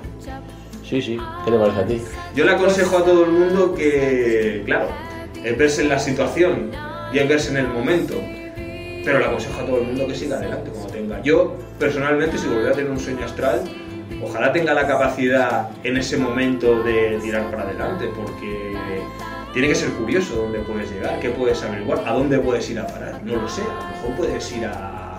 Sí, 0.88 1.00
sí, 1.00 1.18
¿qué 1.44 1.50
te 1.50 1.58
parece 1.58 1.80
a 1.80 1.86
ti? 1.86 2.02
Yo 2.34 2.44
le 2.44 2.52
aconsejo 2.52 2.98
a 2.98 3.04
todo 3.04 3.24
el 3.24 3.32
mundo 3.32 3.74
que, 3.74 4.62
claro, 4.66 4.88
es 5.42 5.56
verse 5.56 5.82
en 5.82 5.88
la 5.88 5.98
situación 5.98 6.70
y 7.12 7.18
es 7.18 7.28
verse 7.28 7.50
en 7.50 7.56
el 7.56 7.68
momento. 7.68 8.14
Pero 9.04 9.18
le 9.18 9.24
aconsejo 9.24 9.60
a 9.60 9.66
todo 9.66 9.78
el 9.78 9.84
mundo 9.84 10.06
que 10.06 10.14
siga 10.14 10.36
adelante 10.36 10.70
como 10.70 10.86
tenga. 10.88 11.22
Yo, 11.22 11.56
personalmente, 11.78 12.36
si 12.38 12.46
volviera 12.48 12.70
a 12.70 12.74
tener 12.74 12.90
un 12.90 13.00
sueño 13.00 13.24
astral, 13.24 13.62
ojalá 14.22 14.52
tenga 14.52 14.74
la 14.74 14.86
capacidad 14.86 15.70
en 15.84 15.96
ese 15.96 16.18
momento 16.18 16.82
de 16.82 17.18
tirar 17.22 17.50
para 17.50 17.62
adelante, 17.62 18.08
porque 18.14 18.74
tiene 19.56 19.68
que 19.68 19.74
ser 19.74 19.88
curioso 19.92 20.34
dónde 20.34 20.58
puedes 20.58 20.90
llegar, 20.90 21.18
qué 21.18 21.30
puedes 21.30 21.62
averiguar, 21.62 22.02
a 22.04 22.12
dónde 22.12 22.38
puedes 22.38 22.68
ir 22.68 22.78
a 22.78 22.86
parar. 22.86 23.22
No 23.24 23.36
lo 23.36 23.48
sé, 23.48 23.62
a 23.62 23.64
lo 23.64 23.96
mejor 23.96 24.16
puedes 24.18 24.52
ir 24.54 24.66
a 24.66 25.18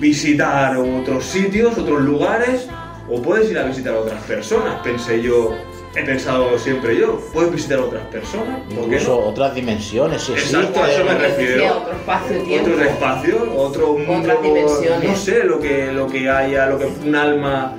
visitar 0.00 0.76
otros 0.76 1.24
sitios, 1.24 1.78
otros 1.78 2.00
lugares, 2.02 2.68
o 3.08 3.22
puedes 3.22 3.48
ir 3.48 3.56
a 3.56 3.62
visitar 3.62 3.94
a 3.94 4.00
otras 4.00 4.20
personas, 4.24 4.80
pensé 4.82 5.22
yo, 5.22 5.54
he 5.94 6.02
pensado 6.02 6.58
siempre 6.58 6.98
yo, 6.98 7.20
puedes 7.32 7.52
visitar 7.52 7.78
a 7.78 7.82
otras 7.82 8.04
personas, 8.06 8.58
¿por 8.62 8.74
qué 8.74 8.96
Incluso 8.96 9.20
no? 9.20 9.26
otras 9.28 9.54
dimensiones, 9.54 10.28
Exacto, 10.30 10.82
a 10.82 10.90
eso 10.90 11.04
me 11.04 11.14
refiero. 11.14 11.76
otro 11.78 11.92
espacio-tiempo. 11.92 12.70
Otro 12.72 12.84
espacio, 12.84 13.54
otro 13.56 13.92
mundo, 13.98 14.40
dimensiones. 14.42 15.08
no 15.08 15.14
sé 15.16 15.44
lo 15.44 15.60
que, 15.60 15.92
lo 15.92 16.08
que 16.08 16.28
haya, 16.28 16.66
lo 16.66 16.76
que 16.80 16.86
un 16.86 17.14
alma 17.14 17.76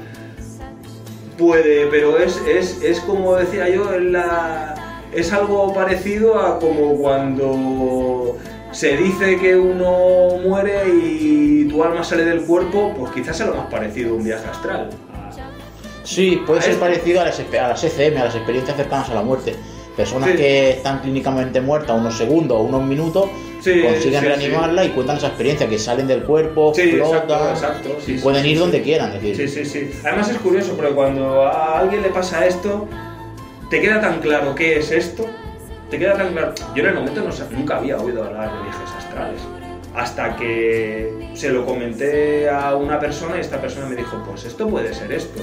puede, 1.38 1.88
pero 1.88 2.18
es, 2.18 2.42
es, 2.48 2.82
es 2.82 3.02
como 3.02 3.36
decía 3.36 3.68
yo, 3.68 3.94
es, 3.94 4.04
la, 4.04 4.79
es 5.14 5.32
algo 5.34 5.74
parecido 5.74 6.40
a 6.40 6.60
como 6.60 6.96
cuando 6.96 8.38
se 8.72 8.96
dice 8.98 9.38
que 9.40 9.56
uno 9.56 10.38
muere 10.48 10.84
y 10.90 11.66
tu 11.70 11.84
alma 11.84 12.04
sale 12.04 12.24
del 12.26 12.42
cuerpo, 12.42 12.94
pues 12.98 13.12
quizás 13.12 13.38
sea 13.38 13.48
lo 13.48 13.56
más 13.56 13.68
parecido 13.72 14.12
a 14.12 14.18
un 14.18 14.24
viaje 14.24 14.48
astral. 14.48 14.90
Sí, 16.04 16.42
puede 16.46 16.62
ser 16.62 16.72
esto. 16.72 16.82
parecido 16.86 17.22
a 17.22 17.26
las, 17.26 17.40
a 17.40 17.68
las 17.70 17.84
ECM, 17.84 18.18
a 18.18 18.26
las 18.26 18.36
experiencias 18.36 18.76
cercanas 18.78 19.10
a 19.10 19.16
la 19.16 19.22
muerte. 19.22 19.56
Personas 19.96 20.30
Sí. 20.32 20.38
que 20.38 20.70
están 20.72 21.00
clínicamente 21.02 21.60
muertas 21.62 21.98
unos 22.00 22.18
segundos 22.18 22.58
o 22.58 22.62
unos 22.62 22.84
minutos 22.84 23.26
Sí, 23.62 23.82
consiguen 23.82 24.22
sí, 24.22 24.26
reanimarla 24.28 24.86
y 24.86 24.90
cuentan 24.90 25.18
esa 25.18 25.28
experiencia, 25.28 25.68
que 25.68 25.78
salen 25.78 26.08
del 26.08 26.24
cuerpo, 26.24 26.72
exacto, 26.74 27.06
flotan, 27.10 27.50
exacto, 27.50 27.90
sí, 28.06 28.14
y 28.14 28.18
pueden 28.20 28.46
ir 28.46 28.58
donde 28.58 28.82
quieran. 28.82 29.12
Decir, 29.12 29.36
Sí, 29.36 29.48
sí, 29.50 29.66
sí. 29.66 29.92
Además 30.06 30.30
es 30.30 30.38
curioso 30.38 30.74
porque 30.78 30.94
cuando 30.94 31.46
a 31.46 31.80
alguien 31.80 32.02
le 32.02 32.10
pasa 32.10 32.46
esto, 32.46 32.88
te 33.70 33.82
queda 33.82 34.02
tan 34.02 34.20
claro 34.20 34.56
qué 34.56 34.78
es 34.80 34.92
esto, 34.92 35.26
te 35.90 35.98
queda 36.00 36.16
tan 36.16 36.34
claro. 36.34 36.54
Yo 36.76 36.84
en 36.84 36.90
el 36.90 36.96
momento 36.96 37.24
nunca 37.52 37.78
había 37.78 37.98
oído 37.98 38.24
hablar 38.24 38.52
de 38.56 38.64
viajes 38.64 38.90
astrales. 38.98 39.42
Hasta 39.96 40.36
que 40.36 41.32
se 41.34 41.50
lo 41.50 41.66
comenté 41.66 42.50
a 42.50 42.76
una 42.76 43.00
persona 43.00 43.38
y 43.38 43.42
esta 43.42 43.60
persona 43.60 43.88
me 43.88 43.96
dijo, 43.96 44.24
pues 44.26 44.46
esto 44.46 44.68
puede 44.70 44.94
ser 44.94 45.12
esto. 45.12 45.42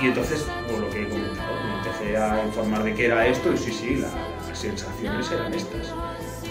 Y 0.00 0.06
entonces, 0.06 0.46
por 0.70 0.78
lo 0.78 0.88
que 0.90 1.02
he 1.02 1.08
comentado, 1.08 1.54
me 1.66 1.78
empecé 1.78 2.16
a 2.16 2.44
informar 2.44 2.84
de 2.84 2.94
qué 2.94 3.06
era 3.06 3.26
esto 3.26 3.52
y 3.52 3.56
sí, 3.56 3.72
sí, 3.72 3.96
la- 3.96 4.08
las 4.48 4.58
sensaciones 4.58 5.30
eran 5.32 5.52
estas. 5.52 5.92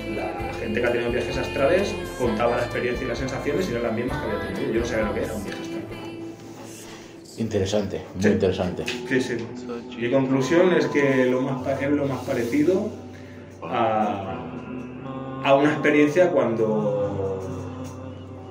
La 0.09 0.53
gente 0.59 0.81
que 0.81 0.85
ha 0.87 0.91
tenido 0.91 1.11
viajes 1.11 1.37
astrales 1.37 1.93
contaba 2.19 2.57
la 2.57 2.63
experiencia 2.63 3.05
y 3.05 3.07
las 3.07 3.19
sensaciones 3.19 3.67
y 3.67 3.71
eran 3.71 3.83
las 3.83 3.93
mismas 3.93 4.17
que 4.21 4.25
había 4.35 4.53
tenido. 4.53 4.73
Yo 4.73 4.79
no 4.81 4.85
sabía 4.85 5.05
lo 5.05 5.13
que 5.13 5.23
era 5.23 5.33
un 5.33 5.43
viaje. 5.45 5.61
Interesante, 7.37 8.01
muy 8.15 8.23
Sí. 8.23 8.29
interesante. 8.29 8.83
Sí, 9.07 9.21
sí. 9.21 9.37
Mi 9.99 10.11
conclusión 10.11 10.73
es 10.73 10.87
que 10.87 11.25
lo 11.25 11.41
más, 11.41 11.81
es 11.81 11.89
lo 11.91 12.05
más 12.05 12.19
parecido 12.25 12.89
a, 13.63 14.37
a 15.43 15.55
una 15.55 15.71
experiencia 15.73 16.29
cuando 16.31 17.39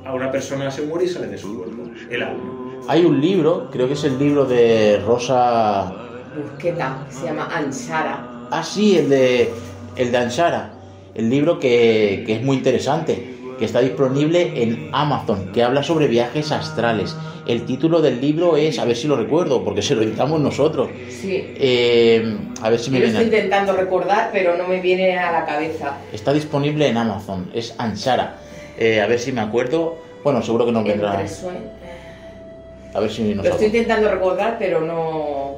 a 0.05 0.14
una 0.14 0.31
persona 0.31 0.71
se 0.71 0.83
muere 0.83 1.07
y 1.07 1.09
sale 1.09 1.26
de 1.28 1.38
su 1.38 1.57
cuerpo, 1.57 1.83
el 2.11 2.23
alma. 2.23 2.43
Hay 2.88 3.05
un 3.05 3.21
libro, 3.21 3.69
creo 3.73 3.88
que 3.88 3.95
es 3.95 4.05
el 4.05 4.19
libro 4.19 4.45
de 4.45 5.02
Rosa. 5.05 5.93
Busqueta, 6.37 7.05
que 7.09 7.14
se 7.14 7.26
llama 7.26 7.49
Anshara. 7.52 8.47
Ah, 8.50 8.62
sí, 8.62 8.99
el 8.99 9.09
de, 9.09 9.50
el 9.97 10.12
de 10.12 10.19
Anshara. 10.19 10.73
El 11.14 11.28
libro 11.31 11.59
que, 11.59 12.23
que 12.26 12.35
es 12.37 12.43
muy 12.43 12.59
interesante, 12.59 13.36
que 13.58 13.64
está 13.64 13.80
disponible 13.80 14.62
en 14.62 14.90
Amazon, 14.92 15.50
que 15.52 15.62
habla 15.62 15.82
sobre 15.82 16.06
viajes 16.08 16.52
astrales. 16.52 17.16
El 17.46 17.64
título 17.64 18.00
del 18.02 18.20
libro 18.20 18.56
es, 18.56 18.78
a 18.78 18.84
ver 18.84 18.96
si 18.96 19.06
lo 19.06 19.16
recuerdo, 19.16 19.62
porque 19.64 19.80
se 19.80 19.94
lo 19.94 20.02
editamos 20.02 20.40
nosotros. 20.40 20.88
Sí. 21.08 21.54
Eh, 21.56 22.36
a 22.60 22.70
ver 22.70 22.78
si 22.80 22.90
me 22.90 22.98
Yo 22.98 23.04
lo 23.04 23.10
estoy 23.10 23.25
viene. 23.26 23.44
intentando 23.44 23.72
recordar, 23.75 24.30
pero 24.32 24.56
no 24.56 24.66
me 24.66 24.80
viene 24.80 25.16
a 25.18 25.30
la 25.30 25.46
cabeza. 25.46 25.98
Está 26.12 26.32
disponible 26.32 26.88
en 26.88 26.96
Amazon, 26.96 27.50
es 27.54 27.75
Anshara. 27.78 28.38
Eh, 28.78 29.00
a 29.00 29.06
ver 29.06 29.18
si 29.18 29.32
me 29.32 29.40
acuerdo. 29.40 29.96
Bueno, 30.25 30.42
seguro 30.42 30.66
que 30.66 30.72
nos 30.72 30.84
vendrá. 30.84 31.12
A 31.12 33.00
ver 33.00 33.10
si 33.10 33.34
nos 33.34 33.44
Lo 33.44 33.52
estoy 33.52 33.66
intentando 33.66 34.10
recordar, 34.10 34.56
pero 34.58 34.80
no. 34.80 35.56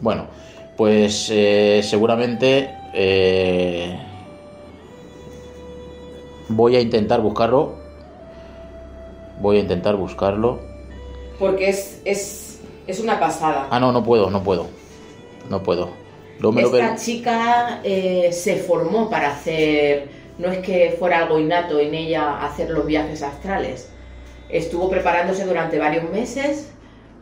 Bueno, 0.00 0.26
pues 0.76 1.28
eh, 1.32 1.80
seguramente 1.82 2.68
voy 6.54 6.76
a 6.76 6.80
intentar 6.80 7.20
buscarlo. 7.20 7.74
Voy 9.40 9.56
a 9.56 9.60
intentar 9.60 9.96
buscarlo. 9.96 10.60
Porque 11.38 11.68
es, 11.68 12.00
es, 12.04 12.60
es 12.86 13.00
una 13.00 13.18
pasada. 13.18 13.66
Ah, 13.70 13.80
no, 13.80 13.92
no 13.92 14.04
puedo, 14.04 14.30
no 14.30 14.42
puedo. 14.42 14.66
No 15.50 15.62
puedo. 15.62 15.90
Luego 16.38 16.52
me 16.52 16.62
Esta 16.62 16.96
chica 16.96 17.80
eh, 17.84 18.30
se 18.32 18.56
formó 18.56 19.08
para 19.08 19.32
hacer, 19.32 20.08
no 20.38 20.50
es 20.50 20.58
que 20.58 20.96
fuera 20.98 21.18
algo 21.18 21.38
innato 21.38 21.78
en 21.78 21.94
ella 21.94 22.44
hacer 22.44 22.70
los 22.70 22.86
viajes 22.86 23.22
astrales. 23.22 23.88
Estuvo 24.48 24.90
preparándose 24.90 25.44
durante 25.44 25.78
varios 25.78 26.10
meses 26.10 26.72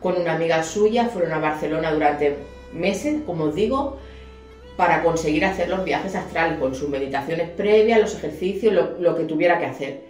con 0.01 0.19
una 0.19 0.33
amiga 0.33 0.63
suya, 0.63 1.05
fueron 1.05 1.33
a 1.33 1.39
Barcelona 1.39 1.91
durante 1.91 2.37
meses, 2.73 3.21
como 3.25 3.45
os 3.45 3.55
digo, 3.55 3.97
para 4.81 5.03
conseguir 5.03 5.45
hacer 5.45 5.69
los 5.69 5.85
viajes 5.85 6.15
astrales 6.15 6.57
con 6.57 6.73
sus 6.73 6.89
meditaciones 6.89 7.51
previas, 7.51 8.01
los 8.01 8.15
ejercicios, 8.15 8.73
lo, 8.99 9.15
que 9.15 9.25
tuviera 9.25 9.59
que 9.59 9.67
hacer. 9.67 10.05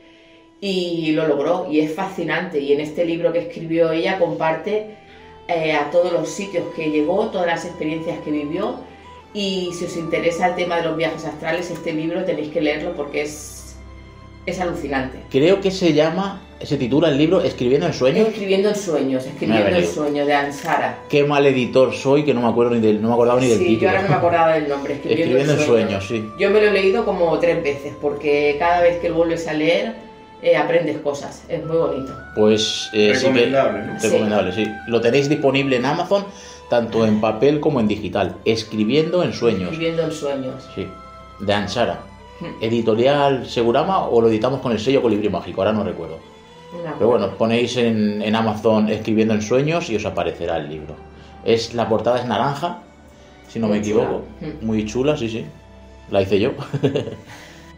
Y 0.62 1.12
lo 1.12 1.28
logró 1.28 1.68
y 1.70 1.82
es 1.82 1.94
fascinante. 1.94 2.58
Y 2.62 2.72
en 2.72 2.80
este 2.80 3.04
libro 3.04 3.34
que 3.34 3.40
escribió 3.40 3.92
ella 3.92 4.18
comparte 4.18 4.96
eh, 5.50 5.74
a 5.74 5.92
todos 5.92 6.14
los 6.14 6.30
sitios 6.30 6.64
que 6.74 6.90
llegó, 6.90 7.28
todas 7.32 7.48
las 7.48 7.66
experiencias 7.66 8.18
que 8.20 8.32
vivió. 8.32 8.80
Y 9.34 9.72
si 9.78 9.84
os 9.84 9.98
interesa 9.98 10.48
el 10.48 10.56
tema 10.56 10.78
de 10.78 10.84
los 10.84 10.96
viajes 10.96 11.26
astrales, 11.26 11.70
este 11.70 11.92
libro 11.92 12.24
tenéis 12.24 12.48
que 12.54 12.62
leerlo 12.62 12.96
porque 12.96 13.24
es, 13.24 13.76
es 14.46 14.58
alucinante. 14.62 15.20
Creo 15.30 15.60
que 15.60 15.72
se 15.72 15.92
llama, 15.92 16.42
se 16.64 16.78
titula 16.78 17.10
el 17.10 17.18
libro 17.18 17.42
Escribiendo 17.42 17.88
en 17.88 17.94
sueños. 17.94 18.28
Escribiendo 18.28 18.70
en 18.70 18.76
sueños, 18.76 19.26
escribiendo 19.26 19.76
en 19.76 19.88
sueños 19.88 20.28
de 20.28 20.34
Ansara. 20.34 21.00
Qué 21.10 21.24
mal 21.24 21.46
editor 21.46 21.94
soy 21.94 22.24
que 22.24 22.34
no 22.34 22.42
me 22.42 22.48
acuerdo 22.50 22.76
ni 22.76 22.80
del, 22.82 23.02
no 23.02 23.08
me 23.10 23.14
acordaba 23.14 23.40
ni 23.40 23.48
del 23.48 23.58
Sí, 23.58 23.66
título. 23.66 23.82
yo 23.82 23.90
ahora 23.90 24.02
no 24.04 24.10
me 24.10 24.16
acordaba 24.16 24.54
del 24.54 24.70
nombre, 24.70 24.94
escribiendo, 24.96 25.24
Escribiendo 25.38 25.54
en 25.62 25.68
sueños. 25.68 26.04
sueños, 26.06 26.28
sí. 26.36 26.42
Yo 26.42 26.50
me 26.50 26.62
lo 26.62 26.68
he 26.68 26.72
leído 26.72 27.06
como 27.06 27.38
tres 27.40 27.64
veces 27.64 27.94
porque 28.02 28.56
cada 28.60 28.82
vez 28.82 29.00
que 29.00 29.10
lo 29.10 29.16
vuelves 29.16 29.48
a 29.48 29.54
leer 29.54 29.96
eh, 30.44 30.56
aprendes 30.58 30.98
cosas. 31.00 31.44
Es 31.50 31.64
muy 31.66 31.78
bonito. 31.78 32.14
Pues 32.36 32.90
eh, 32.94 33.14
sí 33.16 33.26
que 33.28 33.32
Recomendable, 33.32 33.84
¿no? 33.86 34.00
Sí. 34.00 34.08
recomendable, 34.08 34.52
sí. 34.54 34.66
Lo 34.88 35.00
tenéis 35.02 35.30
disponible 35.30 35.76
en 35.76 35.86
Amazon, 35.86 36.26
tanto 36.70 37.06
en 37.06 37.22
papel 37.22 37.60
como 37.60 37.80
en 37.80 37.88
digital. 37.88 38.36
Escribiendo 38.46 39.24
en 39.24 39.34
sueños. 39.34 39.64
Escribiendo 39.72 40.04
en 40.04 40.12
sueños. 40.12 40.68
Sí, 40.74 40.88
de 41.40 41.54
Ansara. 41.54 42.00
Hmm. 42.40 42.48
Editorial 42.60 43.46
Segurama 43.48 44.06
o 44.08 44.20
lo 44.20 44.30
editamos 44.30 44.62
con 44.62 44.72
el 44.72 44.80
sello 44.80 45.02
Colibrí 45.04 45.30
Mágico, 45.30 45.62
ahora 45.62 45.74
no 45.74 45.84
recuerdo. 45.84 46.18
Pero 46.72 47.08
bueno, 47.10 47.30
ponéis 47.38 47.76
en, 47.78 48.22
en 48.22 48.36
Amazon 48.36 48.90
escribiendo 48.90 49.34
en 49.34 49.42
sueños 49.42 49.90
y 49.90 49.96
os 49.96 50.06
aparecerá 50.06 50.58
el 50.58 50.70
libro. 50.70 50.96
Es 51.44 51.74
La 51.74 51.90
portada 51.90 52.20
es 52.20 52.26
naranja, 52.26 52.80
si 53.48 53.60
no 53.60 53.68
Muy 53.68 53.78
me 53.78 53.82
equivoco. 53.82 54.24
chula. 54.40 54.54
Hmm. 54.54 54.66
Muy 54.66 54.86
chula, 54.86 55.18
sí, 55.18 55.30
sí. 55.30 55.46
La 56.10 56.22
hice 56.22 56.40
yo. 56.40 56.52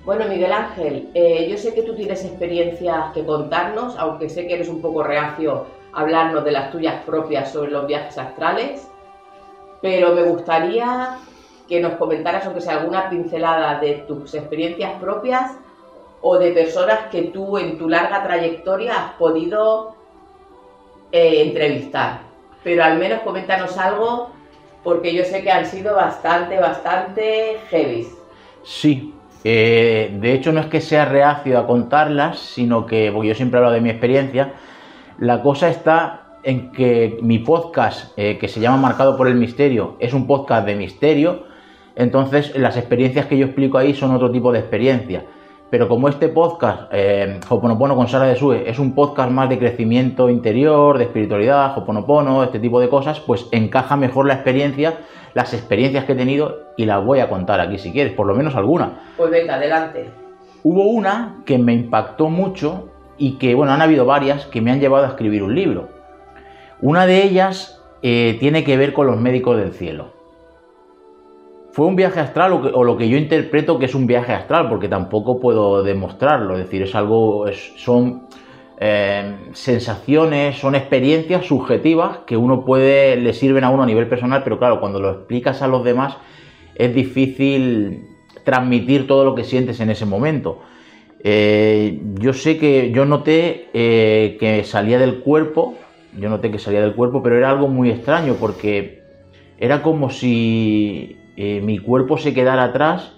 Bueno, 0.06 0.26
Miguel 0.28 0.52
Ángel, 0.52 1.08
eh, 1.14 1.48
yo 1.50 1.58
sé 1.58 1.74
que 1.74 1.82
tú 1.82 1.96
tienes 1.96 2.26
experiencias 2.26 3.14
que 3.14 3.26
contarnos, 3.26 3.96
aunque 3.98 4.28
sé 4.30 4.46
que 4.48 4.56
eres 4.56 4.68
un 4.68 4.82
poco 4.82 5.02
reacio 5.02 5.66
a 5.94 6.02
hablarnos 6.02 6.44
de 6.44 6.52
las 6.52 6.72
tuyas 6.74 7.02
propias 7.06 7.54
sobre 7.54 7.72
los 7.72 7.88
viajes 7.88 8.18
astrales, 8.18 8.86
pero 9.82 10.14
me 10.14 10.24
gustaría 10.24 11.20
que 11.70 11.80
nos 11.80 11.94
comentaras, 11.94 12.46
aunque 12.46 12.60
sea 12.60 12.80
alguna 12.82 13.10
pincelada 13.10 13.80
de 13.80 14.04
tus 14.06 14.34
experiencias 14.34 14.92
propias 15.00 15.54
o 16.26 16.40
de 16.40 16.52
personas 16.52 17.00
que 17.12 17.24
tú 17.24 17.58
en 17.58 17.78
tu 17.78 17.90
larga 17.90 18.24
trayectoria 18.24 18.94
has 18.96 19.12
podido 19.16 19.96
eh, 21.12 21.44
entrevistar. 21.44 22.22
Pero 22.64 22.84
al 22.84 22.98
menos 22.98 23.20
coméntanos 23.22 23.78
algo, 23.78 24.32
porque 24.84 25.14
yo 25.14 25.26
sé 25.26 25.44
que 25.44 25.52
han 25.52 25.66
sido 25.66 25.96
bastante, 25.96 26.58
bastante 26.58 27.58
heavy. 27.70 28.08
Sí, 28.64 29.14
eh, 29.44 30.16
de 30.18 30.34
hecho 30.34 30.54
no 30.54 30.62
es 30.62 30.68
que 30.68 30.80
sea 30.80 31.04
reacio 31.04 31.60
a 31.60 31.68
contarlas, 31.68 32.40
sino 32.40 32.86
que, 32.86 33.12
porque 33.12 33.28
yo 33.28 33.36
siempre 33.36 33.58
hablo 33.58 33.72
de 33.72 33.82
mi 33.82 33.90
experiencia, 33.90 34.54
la 35.20 35.42
cosa 35.42 35.68
está 35.68 36.38
en 36.44 36.72
que 36.72 37.18
mi 37.22 37.40
podcast, 37.40 38.18
eh, 38.18 38.38
que 38.38 38.48
se 38.48 38.62
llama 38.62 38.78
Marcado 38.78 39.18
por 39.18 39.28
el 39.28 39.36
Misterio, 39.36 39.98
es 40.00 40.14
un 40.14 40.26
podcast 40.26 40.66
de 40.66 40.76
misterio, 40.76 41.44
entonces 41.98 42.56
las 42.56 42.78
experiencias 42.78 43.26
que 43.26 43.38
yo 43.38 43.48
explico 43.48 43.78
ahí 43.78 43.94
son 43.94 44.16
otro 44.16 44.32
tipo 44.32 44.54
de 44.54 44.60
experiencias. 44.60 45.24
Pero 45.74 45.90
como 45.90 46.08
este 46.08 46.30
podcast, 46.30 46.84
eh, 46.92 47.40
Hoponopono 47.50 47.96
con 47.96 48.08
Sara 48.08 48.26
de 48.26 48.36
Sue, 48.36 48.70
es 48.70 48.78
un 48.78 48.94
podcast 48.94 49.32
más 49.32 49.50
de 49.50 49.58
crecimiento 49.58 50.30
interior, 50.30 51.00
de 51.00 51.06
espiritualidad, 51.06 51.76
Hoponopono, 51.76 52.44
este 52.44 52.60
tipo 52.60 52.80
de 52.80 52.90
cosas, 52.90 53.20
pues 53.20 53.48
encaja 53.52 53.98
mejor 53.98 54.28
la 54.28 54.36
experiencia, 54.36 55.00
las 55.34 55.52
experiencias 55.56 56.06
que 56.06 56.12
he 56.12 56.16
tenido 56.16 56.60
y 56.78 56.86
las 56.86 57.04
voy 57.04 57.22
a 57.22 57.28
contar 57.28 57.60
aquí 57.60 57.80
si 57.80 57.92
quieres, 57.92 58.14
por 58.14 58.28
lo 58.28 58.36
menos 58.36 58.56
alguna. 58.56 59.02
Pues 59.18 59.32
venga, 59.32 59.56
adelante. 59.56 60.12
Hubo 60.62 60.84
una 60.84 61.38
que 61.44 61.58
me 61.58 61.74
impactó 61.74 62.30
mucho 62.30 62.90
y 63.18 63.40
que, 63.40 63.56
bueno, 63.56 63.74
han 63.74 63.82
habido 63.82 64.06
varias 64.06 64.46
que 64.46 64.62
me 64.62 64.70
han 64.70 64.80
llevado 64.80 65.06
a 65.06 65.10
escribir 65.10 65.42
un 65.42 65.56
libro. 65.56 65.88
Una 66.82 67.08
de 67.08 67.24
ellas 67.24 67.82
eh, 68.04 68.38
tiene 68.40 68.64
que 68.64 68.78
ver 68.78 68.94
con 68.94 69.08
los 69.08 69.20
médicos 69.20 69.58
del 69.58 69.72
cielo. 69.72 70.13
Fue 71.74 71.88
un 71.88 71.96
viaje 71.96 72.20
astral 72.20 72.54
o, 72.54 72.84
lo 72.84 72.98
que 72.98 73.10
yo 73.10 73.18
interpreto 73.18 73.80
que 73.80 73.86
es 73.86 73.96
un 73.96 74.06
viaje 74.06 74.32
astral, 74.32 74.70
porque 74.70 74.88
tampoco 74.88 75.40
puedo 75.40 75.82
demostrarlo. 75.82 76.54
Es 76.54 76.66
decir, 76.66 76.84
es 76.84 76.94
algo, 76.94 77.46
son 77.78 78.28
eh, 78.80 79.38
sensaciones, 79.54 80.60
son 80.60 80.76
experiencias 80.76 81.48
subjetivas 81.48 82.20
que 82.28 82.38
uno 82.38 82.64
puede, 82.64 83.16
le 83.16 83.34
sirven 83.34 83.64
a 83.64 83.72
uno 83.72 83.82
a 83.82 83.86
nivel 83.88 84.08
personal, 84.08 84.44
pero 84.44 84.60
claro, 84.60 84.80
cuando 84.80 85.00
lo 85.00 85.10
explicas 85.10 85.64
a 85.64 85.68
los 85.68 85.84
demás 85.84 86.16
es 86.76 86.94
difícil 86.94 88.06
transmitir 88.44 89.08
todo 89.08 89.26
lo 89.26 89.34
que 89.34 89.44
sientes 89.44 89.80
en 89.80 89.90
ese 89.90 90.06
momento. 90.06 90.60
Eh, 91.24 92.00
yo 92.20 92.34
sé 92.34 92.60
que 92.60 92.92
yo 92.92 93.06
noté 93.06 93.70
eh, 93.74 94.38
que 94.40 94.64
salía 94.64 95.00
del 95.00 95.22
cuerpo, 95.22 95.74
yo 96.20 96.30
noté 96.30 96.52
que 96.52 96.60
salía 96.60 96.82
del 96.82 96.94
cuerpo, 96.94 97.24
pero 97.24 97.36
era 97.36 97.50
algo 97.50 97.68
muy 97.68 97.90
extraño 97.90 98.36
porque 98.40 99.02
era 99.58 99.82
como 99.82 100.12
si 100.12 101.18
eh, 101.36 101.62
mi 101.62 101.80
cuerpo 101.80 102.18
se 102.18 102.34
quedara 102.34 102.64
atrás 102.64 103.14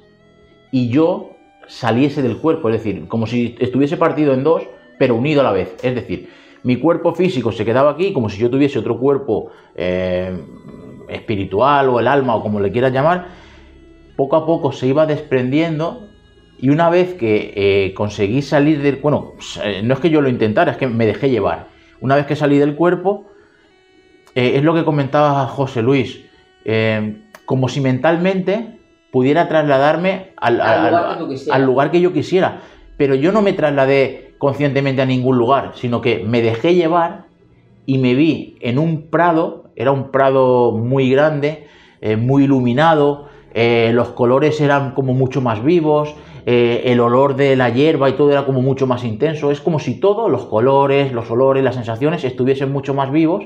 y 0.71 0.89
yo 0.89 1.31
saliese 1.67 2.21
del 2.21 2.37
cuerpo, 2.37 2.69
es 2.69 2.75
decir, 2.77 3.07
como 3.07 3.27
si 3.27 3.55
estuviese 3.59 3.97
partido 3.97 4.33
en 4.33 4.43
dos, 4.43 4.63
pero 4.97 5.15
unido 5.15 5.41
a 5.41 5.43
la 5.43 5.51
vez. 5.51 5.75
Es 5.83 5.95
decir, 5.95 6.29
mi 6.63 6.77
cuerpo 6.77 7.13
físico 7.13 7.51
se 7.51 7.65
quedaba 7.65 7.91
aquí 7.91 8.13
como 8.13 8.29
si 8.29 8.39
yo 8.39 8.49
tuviese 8.49 8.79
otro 8.79 8.97
cuerpo 8.97 9.51
eh, 9.75 10.37
espiritual 11.09 11.89
o 11.89 11.99
el 11.99 12.07
alma 12.07 12.35
o 12.35 12.41
como 12.41 12.59
le 12.59 12.71
quieras 12.71 12.93
llamar, 12.93 13.27
poco 14.15 14.35
a 14.37 14.45
poco 14.45 14.71
se 14.71 14.87
iba 14.87 15.05
desprendiendo 15.05 16.07
y 16.57 16.69
una 16.69 16.89
vez 16.89 17.15
que 17.15 17.53
eh, 17.55 17.93
conseguí 17.93 18.41
salir 18.41 18.81
del... 18.81 18.97
Bueno, 18.97 19.33
no 19.83 19.93
es 19.93 19.99
que 19.99 20.09
yo 20.09 20.21
lo 20.21 20.29
intentara, 20.29 20.71
es 20.71 20.77
que 20.77 20.87
me 20.87 21.05
dejé 21.05 21.29
llevar. 21.29 21.67
Una 21.99 22.15
vez 22.15 22.25
que 22.25 22.35
salí 22.37 22.57
del 22.57 22.75
cuerpo, 22.75 23.25
es 24.33 24.63
lo 24.63 24.73
que 24.73 24.85
comentaba 24.85 25.47
José 25.47 25.81
Luis, 25.81 26.21
como 27.45 27.69
si 27.69 27.81
mentalmente 27.81 28.79
pudiera 29.15 29.47
trasladarme 29.47 30.33
al, 30.35 30.57
lugar, 31.65 31.89
que 31.89 32.01
yo 32.01 32.11
quisiera. 32.11 32.61
Pero 32.97 33.15
yo 33.15 33.31
no 33.31 33.41
me 33.41 33.53
trasladé 33.53 34.35
conscientemente 34.37 35.01
a 35.01 35.05
ningún 35.05 35.37
lugar, 35.37 35.71
sino 35.75 36.01
que 36.01 36.19
me 36.19 36.41
dejé 36.41 36.75
llevar 36.75 37.27
y 37.85 37.97
me 37.97 38.13
vi 38.13 38.57
en 38.59 38.77
un 38.77 39.09
prado, 39.09 39.71
era 39.77 39.91
un 39.91 40.11
prado 40.11 40.73
muy 40.73 41.09
grande, 41.09 41.67
eh, 42.01 42.17
muy 42.17 42.43
iluminado, 42.43 43.29
eh, 43.53 43.91
los 43.93 44.09
colores 44.09 44.59
eran 44.59 44.91
como 44.91 45.13
mucho 45.13 45.39
más 45.39 45.63
vivos, 45.63 46.13
eh, 46.45 46.83
el 46.87 46.99
olor 46.99 47.37
de 47.37 47.55
la 47.55 47.69
hierba 47.69 48.09
y 48.09 48.13
todo 48.13 48.31
era 48.31 48.45
como 48.45 48.61
mucho 48.61 48.85
más 48.85 49.05
intenso, 49.05 49.49
es 49.49 49.61
como 49.61 49.79
si 49.79 49.99
todos 49.99 50.29
los 50.29 50.45
colores, 50.45 51.13
los 51.13 51.31
olores, 51.31 51.63
las 51.63 51.75
sensaciones 51.75 52.23
estuviesen 52.25 52.71
mucho 52.71 52.93
más 52.93 53.11
vivos. 53.11 53.45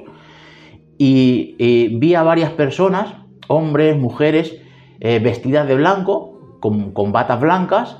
Y 1.01 1.55
vi 1.97 2.13
a 2.15 2.23
varias 2.23 2.51
personas 2.51 3.13
hombres, 3.49 3.97
mujeres, 3.97 4.55
eh, 5.01 5.19
vestidas 5.19 5.67
de 5.67 5.75
blanco, 5.75 6.57
con, 6.61 7.11
batas 7.11 7.41
blancas, 7.41 7.97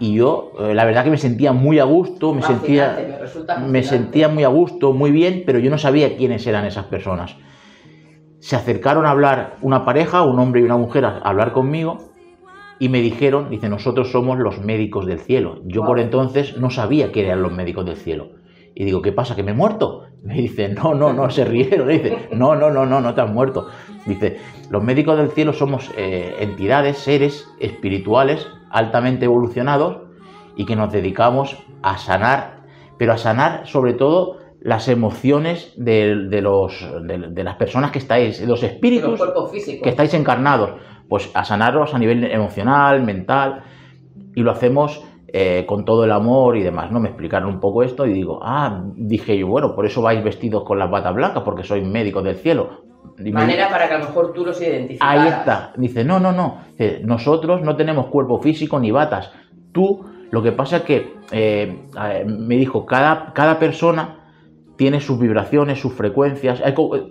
y 0.00 0.14
yo 0.14 0.52
eh, 0.60 0.74
la 0.74 0.84
verdad 0.84 1.04
que 1.04 1.10
me 1.10 1.16
sentía 1.16 1.52
muy 1.52 1.78
a 1.78 1.84
gusto, 1.84 2.34
me 2.34 2.42
sentía, 2.42 2.98
me, 3.66 3.82
sentía 3.82 4.28
muy 4.28 4.44
a 4.44 4.48
gusto, 4.48 4.92
muy 4.92 5.10
bien, 5.10 5.44
pero 5.46 5.58
yo 5.58 5.70
no 5.70 5.78
sabía 5.78 6.16
quiénes 6.16 6.46
eran 6.46 6.66
esas 6.66 6.86
personas. 6.86 7.36
Se 8.40 8.56
acercaron 8.56 9.06
a 9.06 9.10
hablar 9.10 9.56
una 9.62 9.84
pareja, 9.84 10.22
un 10.22 10.38
hombre 10.38 10.60
y 10.60 10.64
una 10.64 10.76
mujer, 10.76 11.04
a 11.04 11.18
hablar 11.18 11.52
conmigo 11.52 12.10
y 12.78 12.88
me 12.88 13.00
dijeron, 13.00 13.50
dice, 13.50 13.68
nosotros 13.68 14.10
somos 14.10 14.38
los 14.38 14.60
médicos 14.60 15.06
del 15.06 15.20
cielo. 15.20 15.60
Yo 15.64 15.84
por 15.84 16.00
entonces 16.00 16.56
no 16.58 16.70
sabía 16.70 17.12
que 17.12 17.24
eran 17.24 17.42
los 17.42 17.52
médicos 17.52 17.86
del 17.86 17.96
cielo. 17.96 18.30
Y 18.74 18.84
digo, 18.84 19.00
¿qué 19.00 19.12
pasa? 19.12 19.36
¿Que 19.36 19.42
me 19.42 19.52
he 19.52 19.54
muerto? 19.54 20.02
Me 20.34 20.36
dice, 20.36 20.70
no, 20.70 20.94
no, 20.94 21.12
no, 21.12 21.28
se 21.30 21.44
rieron. 21.44 21.86
dice, 21.86 22.28
no, 22.32 22.56
no, 22.56 22.70
no, 22.70 22.86
no, 22.86 23.00
no 23.00 23.14
te 23.14 23.20
has 23.20 23.30
muerto. 23.30 23.68
Dice, 24.06 24.38
los 24.70 24.82
médicos 24.82 25.18
del 25.18 25.30
cielo 25.30 25.52
somos 25.52 25.90
eh, 25.98 26.36
entidades, 26.40 26.98
seres 26.98 27.46
espirituales 27.60 28.46
altamente 28.70 29.26
evolucionados 29.26 29.98
y 30.56 30.64
que 30.64 30.76
nos 30.76 30.90
dedicamos 30.90 31.58
a 31.82 31.98
sanar, 31.98 32.62
pero 32.98 33.12
a 33.12 33.18
sanar 33.18 33.66
sobre 33.66 33.92
todo 33.92 34.38
las 34.60 34.88
emociones 34.88 35.74
de, 35.76 36.14
los, 36.40 36.88
de, 37.02 37.44
las 37.44 37.56
personas 37.56 37.90
que 37.90 37.98
estáis, 37.98 38.40
los 38.40 38.62
espíritus 38.62 39.20
que 39.82 39.90
estáis 39.90 40.14
encarnados, 40.14 40.70
pues 41.06 41.30
a 41.34 41.44
sanarlos 41.44 41.92
a 41.92 41.98
nivel 41.98 42.24
emocional, 42.24 43.02
mental, 43.02 43.62
y 44.34 44.40
lo 44.40 44.52
hacemos 44.52 45.04
eh, 45.36 45.66
con 45.66 45.84
todo 45.84 46.04
el 46.04 46.12
amor 46.12 46.56
y 46.56 46.62
demás, 46.62 46.92
¿no? 46.92 47.00
Me 47.00 47.08
explicaron 47.08 47.48
un 47.48 47.58
poco 47.58 47.82
esto 47.82 48.06
y 48.06 48.12
digo, 48.12 48.38
ah, 48.40 48.84
dije 48.94 49.36
yo, 49.36 49.48
bueno, 49.48 49.74
por 49.74 49.84
eso 49.84 50.00
vais 50.00 50.22
vestidos 50.22 50.62
con 50.62 50.78
las 50.78 50.88
batas 50.88 51.12
blancas, 51.12 51.42
porque 51.42 51.64
soy 51.64 51.82
médico 51.82 52.22
del 52.22 52.36
cielo. 52.36 52.84
Manera 53.32 53.68
para 53.68 53.88
que 53.88 53.94
a 53.94 53.98
lo 53.98 54.04
mejor 54.04 54.32
tú 54.32 54.44
los 54.44 54.62
identifiques. 54.62 55.00
Ahí 55.02 55.26
está. 55.26 55.72
Dice, 55.76 56.04
no, 56.04 56.20
no, 56.20 56.30
no. 56.30 56.58
nosotros 57.02 57.62
no 57.62 57.74
tenemos 57.74 58.06
cuerpo 58.06 58.38
físico 58.38 58.78
ni 58.78 58.92
batas. 58.92 59.32
Tú, 59.72 60.04
lo 60.30 60.40
que 60.40 60.52
pasa 60.52 60.76
es 60.76 60.82
que, 60.84 61.14
eh, 61.32 61.84
me 62.24 62.54
dijo, 62.54 62.86
cada, 62.86 63.32
cada 63.32 63.58
persona 63.58 64.20
tiene 64.76 65.00
sus 65.00 65.18
vibraciones, 65.18 65.80
sus 65.80 65.94
frecuencias, 65.94 66.62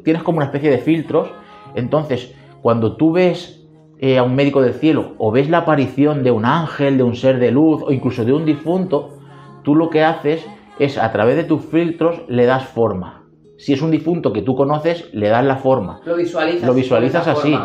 tienes 0.06 0.24
como 0.24 0.38
una 0.38 0.46
especie 0.46 0.72
de 0.72 0.78
filtros. 0.78 1.28
Entonces, 1.76 2.34
cuando 2.62 2.96
tú 2.96 3.12
ves 3.12 3.63
eh, 4.04 4.18
a 4.18 4.24
un 4.24 4.36
médico 4.36 4.62
del 4.62 4.74
cielo 4.74 5.14
o 5.18 5.32
ves 5.32 5.50
la 5.50 5.60
aparición 5.60 6.24
de 6.24 6.32
un 6.32 6.44
ángel, 6.44 6.98
de 6.98 7.04
un 7.04 7.16
ser 7.16 7.40
de 7.40 7.52
luz 7.52 7.82
o 7.86 7.94
incluso 7.94 8.26
de 8.26 8.34
un 8.34 8.44
difunto, 8.44 9.12
tú 9.64 9.76
lo 9.76 9.90
que 9.90 10.04
haces 10.04 10.46
es 10.78 10.98
a 10.98 11.10
través 11.14 11.38
de 11.38 11.46
tus 11.46 11.64
filtros 11.64 12.22
le 12.28 12.46
das 12.46 12.66
forma. 12.66 13.24
Si 13.58 13.72
es 13.72 13.82
un 13.82 13.92
difunto 13.92 14.34
que 14.34 14.42
tú 14.42 14.56
conoces, 14.56 15.10
le 15.14 15.30
das 15.30 15.46
la 15.46 15.56
forma. 15.56 16.02
Lo 16.04 16.18
visualizas. 16.18 16.68
Lo 16.68 16.74
visualizas 16.74 17.26
así. 17.30 17.58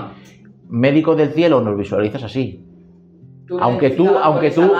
Médico 0.69 1.17
del 1.17 1.31
cielo, 1.31 1.61
nos 1.61 1.77
visualizas 1.77 2.23
así 2.23 2.68
aunque 3.61 3.91
tú, 3.91 4.09
aunque 4.23 4.51
tú, 4.51 4.71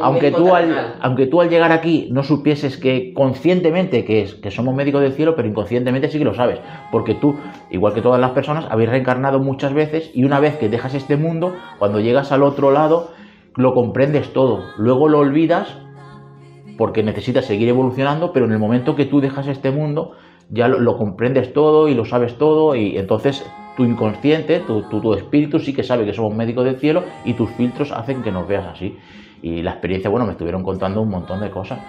aunque 0.00 0.30
tú, 0.30 0.54
al, 0.54 0.96
aunque 1.00 1.26
tú 1.26 1.40
al 1.40 1.50
llegar 1.50 1.72
aquí 1.72 2.08
no 2.10 2.22
supieses 2.22 2.78
que 2.78 3.12
conscientemente 3.12 4.04
que, 4.04 4.22
es, 4.22 4.34
que 4.34 4.50
somos 4.50 4.74
médicos 4.74 5.02
del 5.02 5.12
cielo, 5.12 5.36
pero 5.36 5.48
inconscientemente 5.48 6.08
sí 6.08 6.18
que 6.18 6.24
lo 6.24 6.34
sabes, 6.34 6.58
porque 6.90 7.14
tú, 7.14 7.36
igual 7.70 7.92
que 7.92 8.00
todas 8.00 8.20
las 8.20 8.30
personas, 8.30 8.66
habéis 8.70 8.90
reencarnado 8.90 9.40
muchas 9.40 9.74
veces 9.74 10.10
y 10.14 10.24
una 10.24 10.40
vez 10.40 10.56
que 10.56 10.68
dejas 10.68 10.94
este 10.94 11.16
mundo, 11.16 11.54
cuando 11.78 12.00
llegas 12.00 12.32
al 12.32 12.42
otro 12.42 12.70
lado, 12.70 13.10
lo 13.56 13.74
comprendes 13.74 14.32
todo, 14.32 14.64
luego 14.78 15.08
lo 15.08 15.18
olvidas 15.18 15.76
porque 16.78 17.02
necesitas 17.02 17.44
seguir 17.44 17.68
evolucionando, 17.68 18.32
pero 18.32 18.46
en 18.46 18.52
el 18.52 18.58
momento 18.58 18.96
que 18.96 19.04
tú 19.04 19.20
dejas 19.20 19.46
este 19.46 19.70
mundo, 19.70 20.12
ya 20.50 20.68
lo 20.68 20.96
comprendes 20.96 21.52
todo 21.52 21.88
y 21.88 21.94
lo 21.94 22.04
sabes 22.04 22.36
todo 22.36 22.74
y 22.74 22.98
entonces 22.98 23.46
tu 23.76 23.84
inconsciente, 23.84 24.60
tu, 24.60 24.82
tu, 24.82 25.14
espíritu 25.14 25.58
sí 25.58 25.74
que 25.74 25.82
sabe 25.82 26.04
que 26.04 26.12
somos 26.12 26.34
médicos 26.34 26.64
del 26.64 26.76
cielo 26.76 27.04
y 27.24 27.34
tus 27.34 27.50
filtros 27.50 27.92
hacen 27.92 28.22
que 28.22 28.30
nos 28.30 28.46
veas 28.46 28.66
así. 28.66 28.96
Y 29.42 29.62
la 29.62 29.72
experiencia, 29.72 30.10
bueno, 30.10 30.26
me 30.26 30.32
estuvieron 30.32 30.62
contando 30.62 31.02
un 31.02 31.10
montón 31.10 31.40
de 31.40 31.50
cosas 31.50 31.80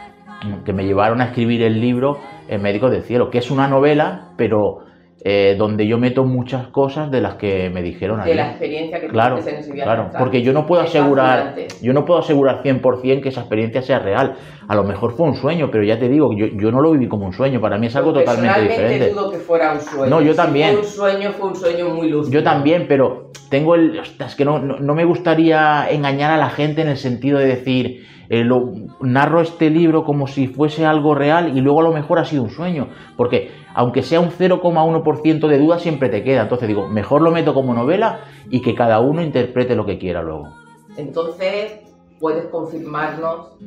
que 0.65 0.73
me 0.73 0.83
llevaron 0.85 1.21
a 1.21 1.25
escribir 1.25 1.61
el 1.63 1.79
libro 1.79 2.19
Médicos 2.49 2.91
del 2.91 3.03
Cielo, 3.03 3.29
que 3.29 3.37
es 3.37 3.49
una 3.49 3.67
novela, 3.67 4.31
pero 4.35 4.85
eh, 5.27 5.55
donde 5.57 5.87
yo 5.87 5.97
meto 5.97 6.23
muchas 6.23 6.67
cosas 6.67 7.09
de 7.09 7.19
las 7.19 7.33
que 7.33 7.71
me 7.71 7.81
dijeron 7.81 8.23
De 8.23 8.35
la 8.35 8.51
experiencia 8.51 8.99
que 8.99 9.07
claro, 9.07 9.39
en 9.39 9.55
ese 9.55 9.71
viaje. 9.71 9.89
Claro, 9.89 10.11
porque 10.19 10.43
yo 10.43 10.53
no 10.53 10.67
puedo 10.67 10.83
asegurar, 10.83 11.55
yo 11.81 11.93
no 11.93 12.05
puedo 12.05 12.19
asegurar 12.19 12.61
100% 12.61 13.21
que 13.23 13.29
esa 13.29 13.41
experiencia 13.41 13.81
sea 13.81 13.97
real. 13.97 14.35
A 14.67 14.75
lo 14.75 14.83
mejor 14.83 15.13
fue 15.13 15.27
un 15.27 15.35
sueño, 15.35 15.69
pero 15.71 15.83
ya 15.83 15.99
te 15.99 16.09
digo, 16.09 16.31
yo, 16.33 16.47
yo 16.47 16.71
no 16.71 16.81
lo 16.81 16.91
viví 16.91 17.07
como 17.07 17.25
un 17.25 17.33
sueño, 17.33 17.61
para 17.61 17.77
mí 17.77 17.87
es 17.87 17.95
algo 17.95 18.13
totalmente 18.13 18.61
diferente. 18.61 19.09
dudo 19.11 19.31
que 19.31 19.37
fuera 19.37 19.73
un 19.73 19.81
sueño. 19.81 20.09
No, 20.09 20.21
yo 20.21 20.35
también. 20.35 20.71
fue 20.73 20.81
un 20.81 20.87
sueño, 20.87 21.31
fue 21.31 21.47
un 21.49 21.55
sueño 21.55 21.89
muy 21.89 22.09
lúcido. 22.09 22.33
Yo 22.33 22.43
también, 22.43 22.85
pero 22.87 23.31
tengo 23.49 23.75
el... 23.75 23.99
Es 23.99 24.35
que 24.35 24.45
no, 24.45 24.59
no 24.59 24.95
me 24.95 25.05
gustaría 25.05 25.89
engañar 25.89 26.31
a 26.31 26.37
la 26.37 26.49
gente 26.49 26.81
en 26.81 26.89
el 26.89 26.97
sentido 26.97 27.39
de 27.39 27.45
decir 27.45 28.05
eh, 28.29 28.43
lo, 28.43 28.71
narro 29.01 29.41
este 29.41 29.69
libro 29.69 30.03
como 30.03 30.27
si 30.27 30.47
fuese 30.47 30.85
algo 30.85 31.13
real 31.13 31.55
y 31.55 31.61
luego 31.61 31.81
a 31.81 31.83
lo 31.83 31.91
mejor 31.91 32.19
ha 32.19 32.25
sido 32.25 32.43
un 32.43 32.49
sueño, 32.49 32.89
porque 33.17 33.51
aunque 33.75 34.01
sea 34.01 34.19
un 34.19 34.29
0,1% 34.29 35.47
de 35.47 35.59
duda 35.59 35.79
siempre 35.79 36.09
te 36.09 36.23
queda, 36.23 36.43
entonces 36.43 36.67
digo, 36.67 36.87
mejor 36.87 37.21
lo 37.21 37.31
meto 37.31 37.53
como 37.53 37.73
novela 37.73 38.21
y 38.49 38.61
que 38.61 38.73
cada 38.73 38.99
uno 38.99 39.21
interprete 39.21 39.75
lo 39.75 39.85
que 39.85 39.99
quiera 39.99 40.23
luego. 40.23 40.49
Entonces, 40.97 41.81
puedes 42.19 42.45
confirmarnos 42.45 43.57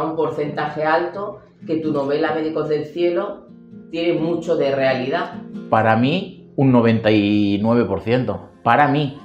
a 0.00 0.04
un 0.04 0.16
porcentaje 0.16 0.84
alto 0.84 1.40
que 1.66 1.76
tu 1.76 1.92
novela 1.92 2.34
Médicos 2.34 2.68
del 2.68 2.86
Cielo 2.86 3.46
tiene 3.90 4.18
mucho 4.18 4.56
de 4.56 4.74
realidad. 4.74 5.34
Para 5.68 5.96
mí, 5.96 6.50
un 6.56 6.72
99%. 6.72 8.40
Para 8.62 8.88
mí, 8.88 9.18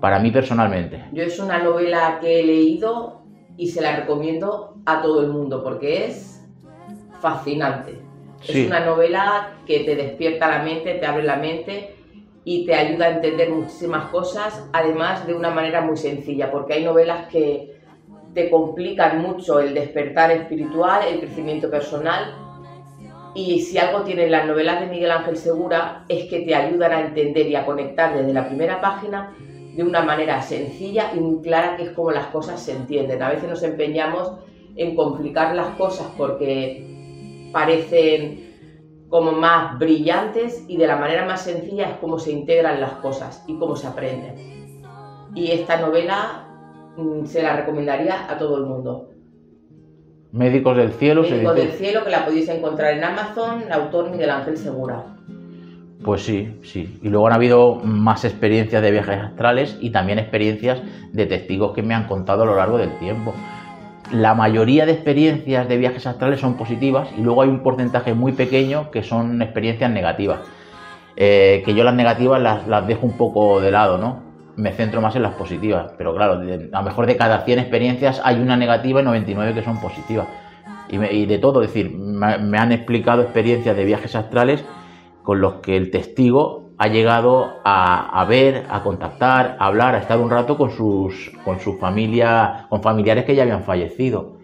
para 0.00 0.18
mí 0.18 0.30
personalmente. 0.30 1.04
Yo 1.12 1.22
es 1.22 1.38
una 1.38 1.62
novela 1.62 2.18
que 2.20 2.40
he 2.40 2.44
leído 2.44 3.22
y 3.56 3.68
se 3.68 3.82
la 3.82 3.96
recomiendo 3.96 4.76
a 4.86 5.02
todo 5.02 5.22
el 5.22 5.28
mundo 5.28 5.62
porque 5.62 6.06
es 6.06 6.46
fascinante. 7.20 8.00
Sí. 8.40 8.62
Es 8.62 8.66
una 8.68 8.80
novela 8.80 9.58
que 9.66 9.80
te 9.80 9.96
despierta 9.96 10.48
la 10.48 10.62
mente, 10.62 10.94
te 10.94 11.06
abre 11.06 11.22
la 11.22 11.36
mente 11.36 11.94
y 12.44 12.64
te 12.64 12.74
ayuda 12.74 13.06
a 13.06 13.10
entender 13.10 13.50
muchísimas 13.50 14.06
cosas, 14.06 14.66
además 14.72 15.26
de 15.26 15.34
una 15.34 15.50
manera 15.50 15.82
muy 15.82 15.98
sencilla, 15.98 16.50
porque 16.50 16.72
hay 16.74 16.84
novelas 16.84 17.28
que 17.28 17.79
te 18.34 18.50
complican 18.50 19.20
mucho 19.22 19.60
el 19.60 19.74
despertar 19.74 20.30
espiritual, 20.30 21.02
el 21.06 21.20
crecimiento 21.20 21.70
personal, 21.70 22.34
y 23.34 23.60
si 23.60 23.78
algo 23.78 24.02
tienen 24.02 24.30
las 24.30 24.46
novelas 24.46 24.80
de 24.80 24.86
Miguel 24.86 25.10
Ángel 25.10 25.36
Segura 25.36 26.04
es 26.08 26.28
que 26.28 26.40
te 26.40 26.54
ayudan 26.54 26.92
a 26.92 27.00
entender 27.00 27.46
y 27.46 27.54
a 27.54 27.64
conectar 27.64 28.16
desde 28.16 28.32
la 28.32 28.46
primera 28.46 28.80
página 28.80 29.34
de 29.76 29.84
una 29.84 30.02
manera 30.02 30.42
sencilla 30.42 31.12
y 31.14 31.20
muy 31.20 31.40
clara, 31.42 31.76
que 31.76 31.84
es 31.84 31.90
como 31.90 32.10
las 32.10 32.26
cosas 32.26 32.60
se 32.60 32.72
entienden. 32.72 33.22
A 33.22 33.30
veces 33.30 33.48
nos 33.48 33.62
empeñamos 33.62 34.32
en 34.74 34.96
complicar 34.96 35.54
las 35.54 35.76
cosas 35.76 36.08
porque 36.18 37.50
parecen 37.52 38.50
como 39.08 39.32
más 39.32 39.78
brillantes 39.78 40.64
y 40.68 40.76
de 40.76 40.86
la 40.86 40.96
manera 40.96 41.24
más 41.24 41.42
sencilla 41.42 41.90
es 41.90 41.96
como 41.98 42.18
se 42.18 42.32
integran 42.32 42.80
las 42.80 42.94
cosas 42.94 43.44
y 43.46 43.56
cómo 43.58 43.76
se 43.76 43.86
aprenden. 43.86 44.34
Y 45.34 45.52
esta 45.52 45.76
novela 45.80 46.49
se 47.24 47.42
la 47.42 47.56
recomendaría 47.56 48.30
a 48.30 48.38
todo 48.38 48.58
el 48.58 48.64
mundo. 48.64 49.08
Médicos 50.32 50.76
del 50.76 50.92
Cielo 50.92 51.24
se 51.24 51.32
Médico 51.32 51.54
dice. 51.54 51.66
del 51.66 51.76
Cielo, 51.76 52.04
que 52.04 52.10
la 52.10 52.24
podéis 52.24 52.48
encontrar 52.48 52.94
en 52.94 53.04
Amazon, 53.04 53.62
el 53.62 53.72
autor 53.72 54.10
Miguel 54.10 54.30
Ángel 54.30 54.56
Segura. 54.56 55.04
Pues 56.04 56.22
sí, 56.22 56.56
sí. 56.62 56.98
Y 57.02 57.08
luego 57.08 57.26
han 57.26 57.34
habido 57.34 57.74
más 57.74 58.24
experiencias 58.24 58.80
de 58.80 58.90
viajes 58.90 59.18
astrales 59.18 59.76
y 59.80 59.90
también 59.90 60.18
experiencias 60.18 60.80
de 61.12 61.26
testigos 61.26 61.74
que 61.74 61.82
me 61.82 61.94
han 61.94 62.06
contado 62.06 62.44
a 62.44 62.46
lo 62.46 62.56
largo 62.56 62.78
del 62.78 62.96
tiempo. 62.98 63.34
La 64.12 64.34
mayoría 64.34 64.86
de 64.86 64.92
experiencias 64.92 65.68
de 65.68 65.76
viajes 65.76 66.06
astrales 66.06 66.40
son 66.40 66.54
positivas 66.54 67.08
y 67.18 67.20
luego 67.20 67.42
hay 67.42 67.48
un 67.48 67.62
porcentaje 67.62 68.14
muy 68.14 68.32
pequeño 68.32 68.90
que 68.90 69.02
son 69.02 69.42
experiencias 69.42 69.90
negativas. 69.90 70.40
Eh, 71.16 71.62
que 71.66 71.74
yo 71.74 71.84
las 71.84 71.94
negativas 71.94 72.40
las, 72.40 72.66
las 72.66 72.86
dejo 72.86 73.04
un 73.04 73.16
poco 73.18 73.60
de 73.60 73.70
lado, 73.70 73.98
¿no? 73.98 74.29
Me 74.60 74.72
centro 74.72 75.00
más 75.00 75.16
en 75.16 75.22
las 75.22 75.34
positivas. 75.34 75.92
Pero 75.96 76.14
claro, 76.14 76.38
de- 76.38 76.68
a 76.72 76.78
lo 76.80 76.84
mejor 76.84 77.06
de 77.06 77.16
cada 77.16 77.40
100 77.44 77.58
experiencias 77.58 78.20
hay 78.22 78.38
una 78.40 78.56
negativa 78.56 79.00
y 79.00 79.04
99 79.04 79.54
que 79.54 79.62
son 79.62 79.80
positivas. 79.80 80.26
Y, 80.90 80.98
me- 80.98 81.12
y 81.12 81.24
de 81.26 81.38
todo, 81.38 81.62
es 81.62 81.68
decir, 81.68 81.90
me, 81.96 82.58
han 82.58 82.72
explicado 82.72 83.22
experiencias 83.22 83.74
de 83.76 83.84
viajes 83.84 84.14
astrales 84.14 84.64
con 85.22 85.40
los 85.40 85.54
que 85.56 85.76
el 85.76 85.90
testigo 85.90 86.70
ha 86.76 86.88
llegado 86.88 87.60
a, 87.64 88.20
a 88.20 88.24
ver, 88.24 88.64
a 88.70 88.82
contactar, 88.82 89.56
a 89.58 89.66
hablar, 89.66 89.94
a 89.94 89.98
estar 89.98 90.18
un 90.18 90.30
rato 90.30 90.56
con 90.56 90.70
sus, 90.70 91.30
con 91.44 91.58
su 91.60 91.78
familia, 91.78 92.66
con 92.68 92.82
familiares 92.82 93.24
que 93.24 93.34
ya 93.34 93.42
habían 93.44 93.62
fallecido. 93.62 94.36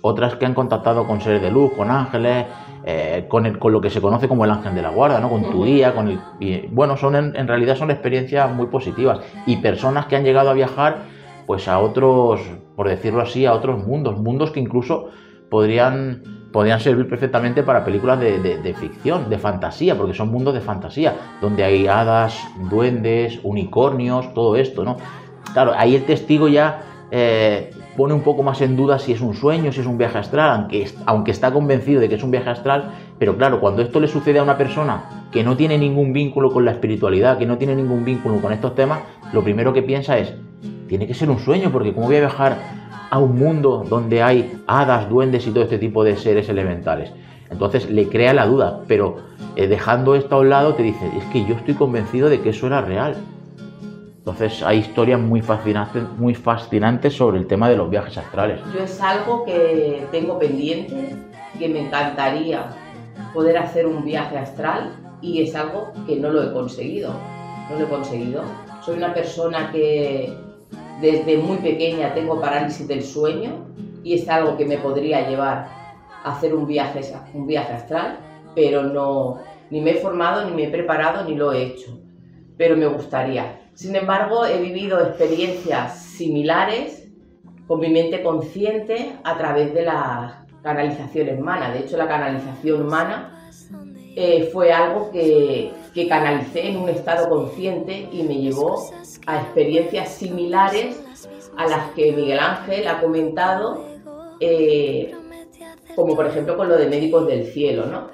Otras 0.00 0.36
que 0.36 0.46
han 0.46 0.54
contactado 0.54 1.06
con 1.06 1.20
seres 1.20 1.42
de 1.42 1.50
luz, 1.50 1.72
con 1.76 1.90
ángeles, 1.90 2.46
eh, 2.86 3.26
con, 3.28 3.46
el- 3.46 3.58
con 3.58 3.72
lo 3.72 3.80
que 3.80 3.90
se 3.90 4.00
conoce 4.00 4.28
como 4.28 4.44
el 4.44 4.50
ángel 4.50 4.74
de 4.74 4.82
la 4.82 4.90
guarda, 4.90 5.20
¿no? 5.20 5.30
con 5.30 5.42
tu 5.50 5.64
guía, 5.64 5.94
con 5.94 6.08
el, 6.08 6.20
y, 6.40 6.66
bueno, 6.68 6.96
son 6.96 7.16
en, 7.16 7.34
en 7.36 7.48
realidad 7.48 7.76
son 7.76 7.90
experiencias 7.90 8.52
muy 8.52 8.66
positivas 8.66 9.20
y 9.46 9.56
personas 9.56 10.06
que 10.06 10.16
han 10.16 10.24
llegado 10.24 10.50
a 10.50 10.52
viajar 10.54 10.98
pues 11.46 11.68
a 11.68 11.78
otros, 11.78 12.40
por 12.76 12.88
decirlo 12.88 13.20
así, 13.22 13.44
a 13.46 13.52
otros 13.54 13.84
mundos, 13.86 14.16
mundos 14.18 14.50
que 14.50 14.60
incluso 14.60 15.10
podrían, 15.50 16.22
podrían 16.52 16.80
servir 16.80 17.08
perfectamente 17.08 17.62
para 17.62 17.84
películas 17.84 18.18
de, 18.20 18.38
de- 18.40 18.58
de 18.58 18.74
ficción, 18.74 19.28
de 19.30 19.38
fantasía, 19.38 19.94
porque 19.96 20.14
son 20.14 20.30
mundos 20.30 20.54
de 20.54 20.60
fantasía, 20.60 21.14
donde 21.40 21.62
hay 21.64 21.86
hadas, 21.86 22.38
duendes, 22.70 23.38
unicornios, 23.42 24.32
todo 24.34 24.56
esto, 24.56 24.84
¿no? 24.84 24.96
Claro, 25.52 25.72
ahí 25.76 25.94
el 25.96 26.04
testigo 26.04 26.48
ya 26.48 26.82
eh, 27.10 27.70
pone 27.96 28.14
un 28.14 28.22
poco 28.22 28.42
más 28.42 28.60
en 28.60 28.76
duda 28.76 28.98
si 28.98 29.12
es 29.12 29.20
un 29.20 29.34
sueño, 29.34 29.72
si 29.72 29.80
es 29.80 29.86
un 29.86 29.98
viaje 29.98 30.18
astral, 30.18 30.50
aunque, 30.50 30.88
aunque 31.06 31.30
está 31.30 31.52
convencido 31.52 32.00
de 32.00 32.08
que 32.08 32.16
es 32.16 32.22
un 32.22 32.30
viaje 32.30 32.50
astral, 32.50 32.90
pero 33.18 33.36
claro, 33.36 33.60
cuando 33.60 33.82
esto 33.82 34.00
le 34.00 34.08
sucede 34.08 34.38
a 34.38 34.42
una 34.42 34.56
persona 34.56 35.26
que 35.30 35.42
no 35.42 35.56
tiene 35.56 35.78
ningún 35.78 36.12
vínculo 36.12 36.52
con 36.52 36.64
la 36.64 36.72
espiritualidad, 36.72 37.38
que 37.38 37.46
no 37.46 37.58
tiene 37.58 37.74
ningún 37.74 38.04
vínculo 38.04 38.40
con 38.40 38.52
estos 38.52 38.74
temas, 38.74 39.00
lo 39.32 39.42
primero 39.42 39.72
que 39.72 39.82
piensa 39.82 40.18
es, 40.18 40.34
tiene 40.88 41.06
que 41.06 41.14
ser 41.14 41.30
un 41.30 41.38
sueño, 41.38 41.70
porque 41.72 41.92
¿cómo 41.92 42.06
voy 42.06 42.16
a 42.16 42.20
viajar 42.20 42.56
a 43.10 43.18
un 43.18 43.38
mundo 43.38 43.84
donde 43.88 44.22
hay 44.22 44.60
hadas, 44.66 45.08
duendes 45.08 45.46
y 45.46 45.50
todo 45.50 45.64
este 45.64 45.78
tipo 45.78 46.04
de 46.04 46.16
seres 46.16 46.48
elementales? 46.48 47.12
Entonces 47.50 47.88
le 47.90 48.08
crea 48.08 48.32
la 48.32 48.46
duda, 48.46 48.80
pero 48.88 49.18
eh, 49.56 49.66
dejando 49.66 50.14
esto 50.14 50.36
a 50.36 50.40
un 50.40 50.50
lado 50.50 50.74
te 50.74 50.82
dice, 50.82 51.08
es 51.16 51.24
que 51.26 51.44
yo 51.44 51.54
estoy 51.54 51.74
convencido 51.74 52.28
de 52.28 52.40
que 52.40 52.50
eso 52.50 52.66
era 52.66 52.80
real. 52.80 53.16
Entonces 54.26 54.62
hay 54.62 54.78
historias 54.78 55.20
muy 55.20 55.42
fascinantes, 55.42 56.02
muy 56.16 56.34
fascinantes 56.34 57.12
sobre 57.12 57.36
el 57.36 57.46
tema 57.46 57.68
de 57.68 57.76
los 57.76 57.90
viajes 57.90 58.16
astrales. 58.16 58.58
Yo 58.74 58.82
es 58.82 58.98
algo 58.98 59.44
que 59.44 60.06
tengo 60.12 60.38
pendiente, 60.38 61.14
que 61.58 61.68
me 61.68 61.80
encantaría 61.80 62.70
poder 63.34 63.58
hacer 63.58 63.86
un 63.86 64.02
viaje 64.02 64.38
astral 64.38 64.96
y 65.20 65.42
es 65.42 65.54
algo 65.54 65.92
que 66.06 66.16
no 66.16 66.30
lo 66.30 66.42
he 66.42 66.54
conseguido. 66.54 67.12
No 67.68 67.78
lo 67.78 67.84
he 67.84 67.88
conseguido. 67.88 68.44
Soy 68.80 68.96
una 68.96 69.12
persona 69.12 69.70
que 69.70 70.32
desde 71.02 71.36
muy 71.36 71.58
pequeña 71.58 72.14
tengo 72.14 72.40
parálisis 72.40 72.88
del 72.88 73.02
sueño 73.02 73.66
y 74.02 74.14
es 74.14 74.26
algo 74.30 74.56
que 74.56 74.64
me 74.64 74.78
podría 74.78 75.28
llevar 75.28 75.68
a 76.24 76.32
hacer 76.32 76.54
un 76.54 76.66
viaje, 76.66 77.02
un 77.34 77.46
viaje 77.46 77.74
astral, 77.74 78.20
pero 78.54 78.84
no, 78.84 79.40
ni 79.68 79.82
me 79.82 79.90
he 79.90 79.94
formado, 79.96 80.46
ni 80.46 80.52
me 80.52 80.64
he 80.64 80.70
preparado, 80.70 81.28
ni 81.28 81.34
lo 81.34 81.52
he 81.52 81.62
hecho. 81.62 82.00
Pero 82.56 82.74
me 82.74 82.86
gustaría. 82.86 83.63
Sin 83.74 83.96
embargo, 83.96 84.46
he 84.46 84.60
vivido 84.60 85.00
experiencias 85.00 86.00
similares 86.00 87.08
con 87.66 87.80
mi 87.80 87.88
mente 87.88 88.22
consciente 88.22 89.16
a 89.24 89.36
través 89.36 89.74
de 89.74 89.82
la 89.82 90.46
canalización 90.62 91.38
humana. 91.38 91.72
De 91.72 91.80
hecho, 91.80 91.96
la 91.96 92.06
canalización 92.06 92.82
humana 92.82 93.50
eh, 94.16 94.48
fue 94.52 94.72
algo 94.72 95.10
que, 95.10 95.72
que 95.92 96.08
canalicé 96.08 96.68
en 96.68 96.76
un 96.76 96.88
estado 96.88 97.28
consciente 97.28 98.08
y 98.12 98.22
me 98.22 98.36
llevó 98.36 98.90
a 99.26 99.40
experiencias 99.40 100.10
similares 100.10 101.02
a 101.56 101.66
las 101.66 101.90
que 101.92 102.12
Miguel 102.12 102.38
Ángel 102.38 102.86
ha 102.88 103.00
comentado, 103.00 103.86
eh, 104.40 105.12
como 105.96 106.14
por 106.14 106.26
ejemplo 106.26 106.56
con 106.56 106.68
lo 106.68 106.76
de 106.76 106.88
Médicos 106.88 107.26
del 107.26 107.46
Cielo, 107.46 107.86
¿no? 107.86 108.08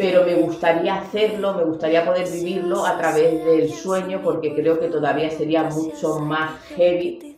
Pero 0.00 0.24
me 0.24 0.34
gustaría 0.34 0.94
hacerlo, 0.94 1.52
me 1.52 1.64
gustaría 1.64 2.06
poder 2.06 2.26
vivirlo 2.26 2.86
a 2.86 2.96
través 2.96 3.44
del 3.44 3.70
sueño 3.70 4.22
porque 4.24 4.54
creo 4.54 4.80
que 4.80 4.88
todavía 4.88 5.28
sería 5.28 5.64
mucho 5.64 6.18
más 6.20 6.52
heavy 6.74 7.36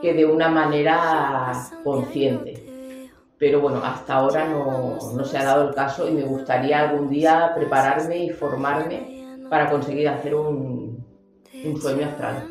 que 0.00 0.14
de 0.14 0.24
una 0.24 0.48
manera 0.48 1.52
consciente. 1.84 2.64
Pero 3.38 3.60
bueno, 3.60 3.82
hasta 3.84 4.14
ahora 4.14 4.48
no, 4.48 4.98
no 5.14 5.24
se 5.24 5.36
ha 5.36 5.44
dado 5.44 5.68
el 5.68 5.74
caso 5.74 6.08
y 6.08 6.12
me 6.12 6.22
gustaría 6.22 6.88
algún 6.88 7.10
día 7.10 7.52
prepararme 7.54 8.24
y 8.24 8.30
formarme 8.30 9.44
para 9.50 9.70
conseguir 9.70 10.08
hacer 10.08 10.34
un, 10.34 11.06
un 11.62 11.80
sueño 11.80 12.06
astral, 12.06 12.48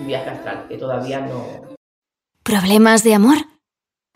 un 0.00 0.06
viaje 0.08 0.30
astral, 0.30 0.66
que 0.68 0.78
todavía 0.78 1.20
no, 1.20 1.76
¿Problemas 2.42 3.04
de 3.04 3.14
amor? 3.14 3.36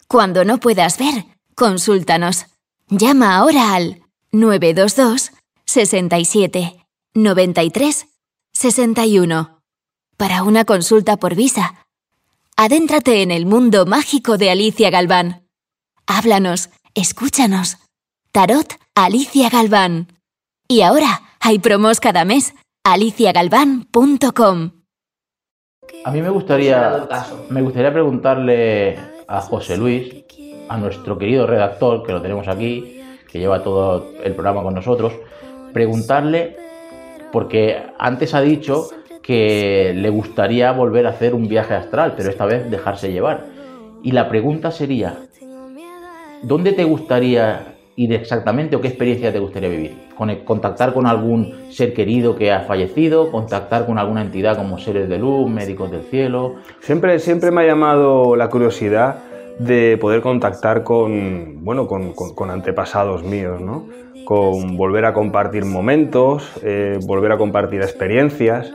Cuando 0.09 0.45
no 0.45 0.59
puedas 0.59 0.99
ver, 0.99 1.27
consúltanos. 1.55 2.47
Llama 2.89 3.37
ahora 3.37 3.75
al 3.75 4.03
922 4.33 5.33
67 5.67 6.87
93 7.15 8.07
61 8.53 9.61
para 10.17 10.45
una 10.45 10.65
consulta 10.65 11.17
por 11.17 11.35
visa. 11.35 11.87
Adéntrate 12.57 13.23
en 13.23 13.33
el 13.33 13.45
mundo 13.45 13.87
mágico 13.87 14.39
de 14.39 14.51
Alicia 14.51 14.91
Galván. 14.91 15.49
Háblanos, 16.07 16.71
escúchanos. 16.95 17.79
Tarot 18.31 18.75
Alicia 18.95 19.49
Galván. 19.49 20.07
Y 20.69 20.83
ahora 20.83 21.23
hay 21.41 21.59
promos 21.59 21.99
cada 21.99 22.25
mes. 22.25 22.55
aliciagalván.com. 22.85 24.71
A 26.05 26.11
mí 26.13 26.23
me 26.23 26.31
gustaría, 26.31 27.09
me 27.49 27.63
gustaría 27.63 27.93
preguntarle 27.93 28.97
a 29.27 29.41
José 29.41 29.77
Luis, 29.77 30.25
a 30.69 30.77
nuestro 30.77 31.19
querido 31.19 31.49
redactor, 31.49 32.07
que 32.07 32.13
lo 32.13 32.23
tenemos 32.23 32.47
aquí, 32.47 33.00
que 33.31 33.39
lleva 33.39 33.63
todo 33.63 34.07
el 34.23 34.33
programa 34.35 34.63
con 34.63 34.75
nosotros, 34.75 35.13
preguntarle, 35.73 36.57
porque 37.33 37.77
antes 37.99 38.35
ha 38.35 38.41
dicho 38.41 38.89
que 39.23 39.93
le 39.95 40.11
gustaría 40.11 40.73
volver 40.73 41.07
a 41.07 41.11
hacer 41.11 41.35
un 41.35 41.47
viaje 41.49 41.75
astral, 41.75 42.15
pero 42.17 42.31
esta 42.31 42.47
vez 42.47 42.71
dejarse 42.71 43.13
llevar. 43.13 43.45
Y 44.03 44.13
la 44.13 44.29
pregunta 44.29 44.71
sería, 44.71 45.15
¿dónde 46.43 46.73
te 46.73 46.85
gustaría 46.85 47.75
ir 47.97 48.13
exactamente 48.15 48.75
o 48.77 48.81
qué 48.81 48.89
experiencia 48.89 49.33
te 49.33 49.39
gustaría 49.39 49.69
vivir? 49.69 49.97
Con- 50.17 50.35
¿Contactar 50.45 50.93
con 50.93 51.07
algún 51.07 51.55
ser 51.71 51.93
querido 51.93 52.35
que 52.35 52.51
ha 52.51 52.61
fallecido? 52.63 53.31
¿Contactar 53.31 53.87
con 53.87 53.99
alguna 53.99 54.23
entidad 54.23 54.57
como 54.57 54.79
seres 54.79 55.09
de 55.09 55.19
luz, 55.19 55.51
médicos 55.51 55.91
del 55.91 56.03
cielo? 56.03 56.57
Siempre, 56.81 57.19
siempre 57.19 57.51
me 57.51 57.63
ha 57.63 57.67
llamado 57.67 58.35
la 58.37 58.49
curiosidad 58.49 59.17
de 59.61 59.99
poder 60.01 60.23
contactar 60.23 60.83
con, 60.85 61.65
bueno, 61.65 61.87
con, 61.87 62.13
con- 62.15 62.51
antepasados 62.51 63.23
míos, 63.23 63.61
¿no? 63.61 63.87
Con 64.25 64.77
volver 64.77 65.05
a 65.05 65.13
compartir 65.13 65.65
momentos, 65.65 66.51
eh, 66.63 66.99
volver 67.07 67.33
a 67.33 67.37
compartir 67.39 67.83
experiencias, 67.83 68.73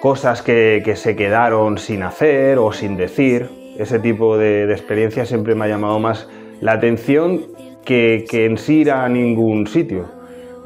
cosas 0.00 0.42
que, 0.42 0.82
que 0.84 0.96
se 0.96 1.16
quedaron 1.16 1.78
sin 1.78 2.02
hacer 2.02 2.58
o 2.58 2.72
sin 2.72 2.96
decir. 2.96 3.48
Ese 3.78 3.98
tipo 3.98 4.36
de, 4.36 4.66
de 4.66 4.72
experiencia 4.74 5.24
siempre 5.24 5.54
me 5.54 5.64
ha 5.64 5.68
llamado 5.68 5.98
más 5.98 6.28
la 6.60 6.72
atención 6.72 7.40
que, 7.84 8.24
que 8.30 8.44
en 8.44 8.58
sí 8.58 8.80
ir 8.80 8.90
a 8.92 9.08
ningún 9.08 9.66
sitio. 9.66 10.04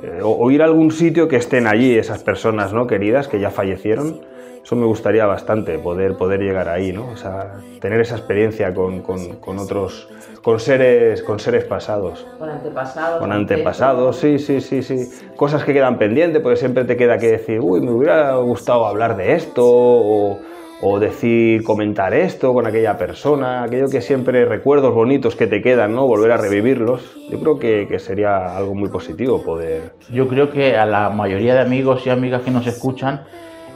Eh, 0.03 0.21
o, 0.23 0.31
o 0.33 0.51
ir 0.51 0.61
a 0.61 0.66
algún 0.66 0.90
sitio 0.90 1.29
que 1.29 1.37
estén 1.37 1.66
allí 1.66 1.97
esas 1.97 2.23
personas 2.23 2.73
¿no? 2.75 2.87
queridas 2.87 3.29
que 3.29 3.40
ya 3.40 3.51
fallecieron. 3.51 4.21
Eso 4.66 4.74
me 4.74 4.85
gustaría 4.85 5.24
bastante, 5.26 5.79
poder, 5.79 6.16
poder 6.16 6.40
llegar 6.40 6.68
ahí, 6.68 6.92
¿no? 6.92 7.07
O 7.12 7.16
sea, 7.16 7.52
tener 7.81 8.00
esa 8.00 8.16
experiencia 8.16 8.74
con, 8.74 9.00
con- 9.00 9.37
con 9.37 9.61
otros, 9.61 10.09
con 10.42 10.59
seres, 10.59 11.22
con 11.22 11.38
seres 11.38 11.62
pasados. 11.62 12.26
Con 12.37 12.50
antepasados. 12.50 13.20
Con 13.20 13.31
antepasados, 13.31 14.16
sí, 14.16 14.40
sí, 14.40 14.61
sí, 14.61 14.83
sí. 14.83 15.09
Cosas 15.37 15.62
que 15.62 15.72
quedan 15.72 15.98
pendientes, 15.98 16.42
porque 16.42 16.57
siempre 16.57 16.83
te 16.85 16.96
queda 16.96 17.16
que 17.18 17.29
decir, 17.31 17.61
uy, 17.61 17.81
me 17.81 17.92
hubiera 17.92 18.35
gustado 18.38 18.87
hablar 18.87 19.16
de 19.16 19.35
esto, 19.35 19.62
o, 19.64 20.40
o 20.83 20.98
decir, 20.98 21.62
comentar 21.62 22.12
esto 22.12 22.52
con 22.52 22.66
aquella 22.66 22.98
persona, 22.98 23.62
aquello 23.62 23.88
que 23.88 24.00
siempre 24.00 24.46
recuerdos 24.46 24.92
bonitos 24.92 25.37
que 25.37 25.46
te 25.46 25.62
quedan, 25.62 25.94
¿no? 25.94 26.09
Volver 26.09 26.33
a 26.33 26.38
revivirlos. 26.38 27.16
Yo 27.31 27.38
creo 27.38 27.61
que, 27.61 27.87
que 27.88 28.00
sería 28.00 28.57
algo 28.57 28.74
muy 28.74 28.88
positivo 28.88 29.44
poder. 29.44 29.92
Yo 30.11 30.26
creo 30.26 30.50
que 30.50 30.76
a 30.76 30.87
la 30.87 31.09
mayoría 31.11 31.55
de 31.55 31.61
amigos 31.61 32.05
y 32.05 32.11
amigas 32.11 32.42
que 32.42 32.50
nos 32.50 32.66
escuchan 32.66 33.20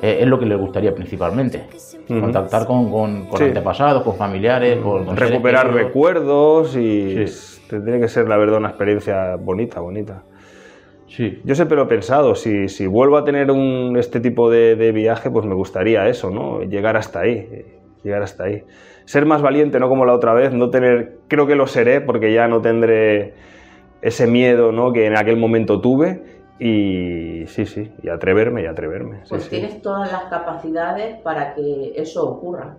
eh, 0.03 0.19
es 0.21 0.27
lo 0.27 0.39
que 0.39 0.47
les 0.47 0.59
gustaría 0.59 0.95
principalmente. 0.95 1.65
Contactar 2.09 2.67
con, 2.67 2.91
con- 2.91 3.27
con 3.27 3.39
Sí. 3.39 3.45
antepasados, 3.45 4.03
con 4.03 4.17
familiares, 4.17 4.79
con, 4.79 5.05
con 5.05 5.15
seres 5.17 5.31
recuperar 5.31 5.73
recuerdos 5.73 6.77
y 6.77 7.27
Sí. 7.29 7.61
tendría 7.69 8.01
que 8.01 8.09
ser, 8.09 8.29
la 8.29 8.37
verdad, 8.37 8.59
una 8.59 8.71
experiencia 8.71 9.37
bonita, 9.37 9.81
bonita. 9.81 10.23
Sí, 11.07 11.41
Yo 11.45 11.55
siempre 11.57 11.77
lo 11.77 11.85
he 11.85 11.87
pensado, 11.87 12.35
si, 12.37 12.69
si 12.69 12.87
vuelvo 12.87 13.17
a 13.17 13.25
tener 13.25 13.51
un, 13.51 13.97
este 13.99 14.21
tipo 14.21 14.49
de, 14.51 14.77
de 14.77 14.93
viaje, 14.93 15.29
pues 15.31 15.45
me 15.45 15.55
gustaría 15.55 16.09
eso, 16.09 16.31
¿no? 16.31 16.63
Llegar 16.63 16.97
hasta 16.97 17.21
ahí, 17.21 17.65
llegar 18.05 18.23
hasta 18.23 18.45
ahí. 18.45 18.63
Ser 19.07 19.27
más 19.27 19.43
valiente, 19.43 19.81
no 19.81 19.89
como 19.89 20.05
la 20.05 20.13
otra 20.15 20.35
vez, 20.35 20.53
no 20.53 20.71
tener, 20.71 21.19
creo 21.27 21.49
que 21.49 21.57
lo 21.57 21.67
seré 21.67 22.01
porque 22.01 22.33
ya 22.33 22.47
no 22.47 22.61
tendré 22.61 23.35
ese 24.03 24.29
miedo, 24.29 24.71
¿no? 24.71 24.93
Que 24.93 25.07
en 25.07 25.17
aquel 25.17 25.37
momento 25.37 25.81
tuve 25.81 26.23
y 26.61 27.46
sí, 27.46 27.64
sí, 27.64 27.90
y 28.03 28.11
atreverme 28.11 28.62
y 28.62 28.66
atreverme. 28.66 29.23
Pues 29.29 29.44
sí. 29.44 29.51
tienes 29.51 29.81
todas 29.81 30.12
las 30.12 30.25
capacidades 30.25 31.16
para 31.23 31.55
que 31.55 31.94
eso 31.96 32.29
ocurra. 32.29 32.77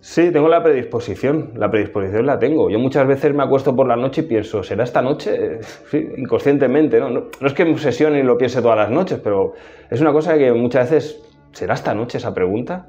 Sí, 0.00 0.30
tengo 0.30 0.48
la 0.48 0.62
predisposición, 0.62 1.52
la 1.56 1.70
predisposición 1.70 2.24
la 2.24 2.38
tengo. 2.38 2.70
Yo 2.70 2.78
muchas 2.78 3.06
veces 3.06 3.34
me 3.34 3.42
acuesto 3.42 3.76
por 3.76 3.86
la 3.86 3.96
noche 3.96 4.22
y 4.22 4.24
pienso, 4.24 4.62
¿será 4.62 4.84
esta 4.84 5.02
noche? 5.02 5.60
Sí, 5.90 6.08
inconscientemente, 6.16 6.98
¿no? 6.98 7.10
No, 7.10 7.24
no 7.38 7.46
es 7.46 7.52
que 7.52 7.64
me 7.64 7.72
obsesione 7.72 8.20
y 8.20 8.22
lo 8.22 8.38
piense 8.38 8.62
todas 8.62 8.78
las 8.78 8.90
noches, 8.90 9.20
pero 9.22 9.52
es 9.90 10.00
una 10.00 10.12
cosa 10.12 10.38
que 10.38 10.52
muchas 10.52 10.90
veces, 10.90 11.22
¿será 11.52 11.74
esta 11.74 11.94
noche 11.94 12.18
esa 12.18 12.32
pregunta? 12.32 12.86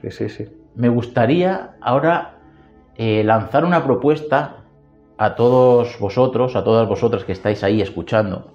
Sí, 0.00 0.10
sí, 0.10 0.28
sí. 0.28 0.48
me 0.74 0.88
gustaría 0.88 1.76
ahora 1.80 2.38
eh, 2.96 3.22
lanzar 3.22 3.64
una 3.64 3.84
propuesta 3.84 4.64
a 5.16 5.34
todos 5.36 5.98
vosotros, 6.00 6.56
a 6.56 6.64
todas 6.64 6.88
vosotras 6.88 7.24
que 7.24 7.32
estáis 7.32 7.62
ahí 7.62 7.80
escuchando. 7.80 8.51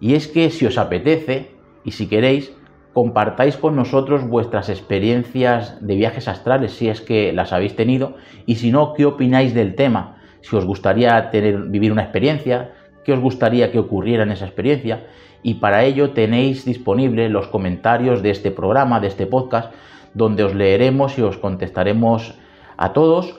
Y 0.00 0.14
es 0.14 0.28
que 0.28 0.50
si 0.50 0.66
os 0.66 0.78
apetece 0.78 1.50
y 1.84 1.92
si 1.92 2.06
queréis, 2.06 2.52
compartáis 2.92 3.56
con 3.56 3.76
nosotros 3.76 4.26
vuestras 4.26 4.68
experiencias 4.68 5.86
de 5.86 5.96
viajes 5.96 6.28
astrales, 6.28 6.72
si 6.72 6.88
es 6.88 7.00
que 7.00 7.32
las 7.32 7.52
habéis 7.52 7.76
tenido, 7.76 8.14
y 8.46 8.56
si 8.56 8.70
no, 8.70 8.94
¿qué 8.94 9.04
opináis 9.04 9.52
del 9.52 9.74
tema? 9.74 10.16
Si 10.40 10.56
os 10.56 10.64
gustaría 10.64 11.30
tener, 11.30 11.58
vivir 11.64 11.92
una 11.92 12.02
experiencia, 12.02 12.72
qué 13.04 13.12
os 13.12 13.20
gustaría 13.20 13.70
que 13.70 13.78
ocurriera 13.78 14.22
en 14.22 14.32
esa 14.32 14.46
experiencia, 14.46 15.06
y 15.42 15.54
para 15.54 15.84
ello 15.84 16.10
tenéis 16.10 16.64
disponible 16.64 17.28
los 17.28 17.48
comentarios 17.48 18.22
de 18.22 18.30
este 18.30 18.50
programa, 18.50 18.98
de 18.98 19.08
este 19.08 19.26
podcast, 19.26 19.72
donde 20.14 20.44
os 20.44 20.54
leeremos 20.54 21.18
y 21.18 21.22
os 21.22 21.36
contestaremos 21.36 22.34
a 22.78 22.92
todos, 22.94 23.36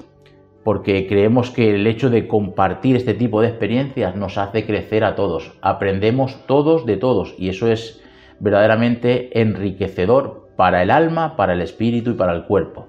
porque 0.68 1.08
creemos 1.08 1.50
que 1.50 1.74
el 1.76 1.88
hecho 1.88 2.10
de 2.10 2.28
compartir 2.28 2.98
este 2.98 3.14
tipo 3.14 3.40
de 3.40 3.48
experiencias 3.48 4.18
nos 4.18 4.38
hace 4.38 4.66
crecer 4.66 5.06
a 5.06 5.16
todos. 5.16 5.58
Aprendemos 5.62 6.46
todos 6.46 6.86
de 6.86 6.98
todos 6.98 7.34
y 7.38 7.48
eso 7.48 7.72
es 7.72 8.04
verdaderamente 8.42 9.40
enriquecedor 9.40 10.50
para 10.58 10.84
el 10.84 10.92
alma, 10.92 11.38
para 11.38 11.54
el 11.54 11.62
espíritu 11.62 12.10
y 12.10 12.14
para 12.16 12.34
el 12.34 12.44
cuerpo. 12.44 12.88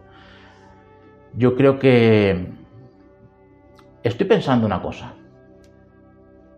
Yo 1.35 1.55
creo 1.55 1.79
que 1.79 2.49
estoy 4.03 4.27
pensando 4.27 4.67
una 4.67 4.83
cosa. 4.83 5.15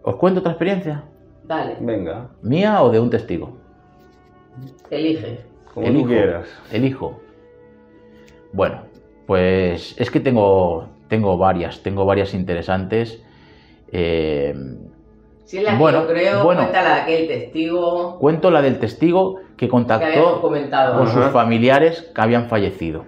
¿Os 0.02 0.16
cuento 0.16 0.40
otra 0.40 0.52
experiencia? 0.52 1.04
Dale, 1.44 1.76
Venga, 1.80 2.30
¿Mía 2.40 2.82
o 2.82 2.88
de 2.88 2.98
un 2.98 3.10
testigo? 3.10 3.58
elige. 4.88 5.40
como 5.74 5.86
Elijo, 5.86 6.02
tú 6.04 6.08
quieras. 6.08 6.48
Elijo. 6.72 7.20
Bueno, 8.54 8.84
pues 9.26 9.94
es 10.00 10.10
que 10.10 10.18
tengo, 10.18 10.88
tengo 11.10 11.36
varias, 11.36 11.82
tengo 11.82 12.06
varias 12.06 12.32
interesantes. 12.32 13.22
Eh, 13.92 14.54
Si 15.44 15.58
es 15.58 15.64
la 15.64 15.72
que 15.72 15.76
Bueno, 15.78 16.02
yo 16.02 16.08
creo, 16.08 16.44
bueno. 16.44 16.60
cuenta 16.62 16.82
la 16.82 16.94
de 16.94 17.00
aquel 17.02 17.26
testigo 17.28 18.18
cuento 18.18 18.50
la 18.50 18.62
del 18.62 18.78
testigo 18.78 19.34
que 19.56 19.66
que 19.66 19.68
contactó 19.68 20.40
con 20.40 21.06
sus 21.08 21.26
familiares 21.26 22.10
que 22.14 22.20
habían 22.22 22.48
fallecido. 22.48 23.04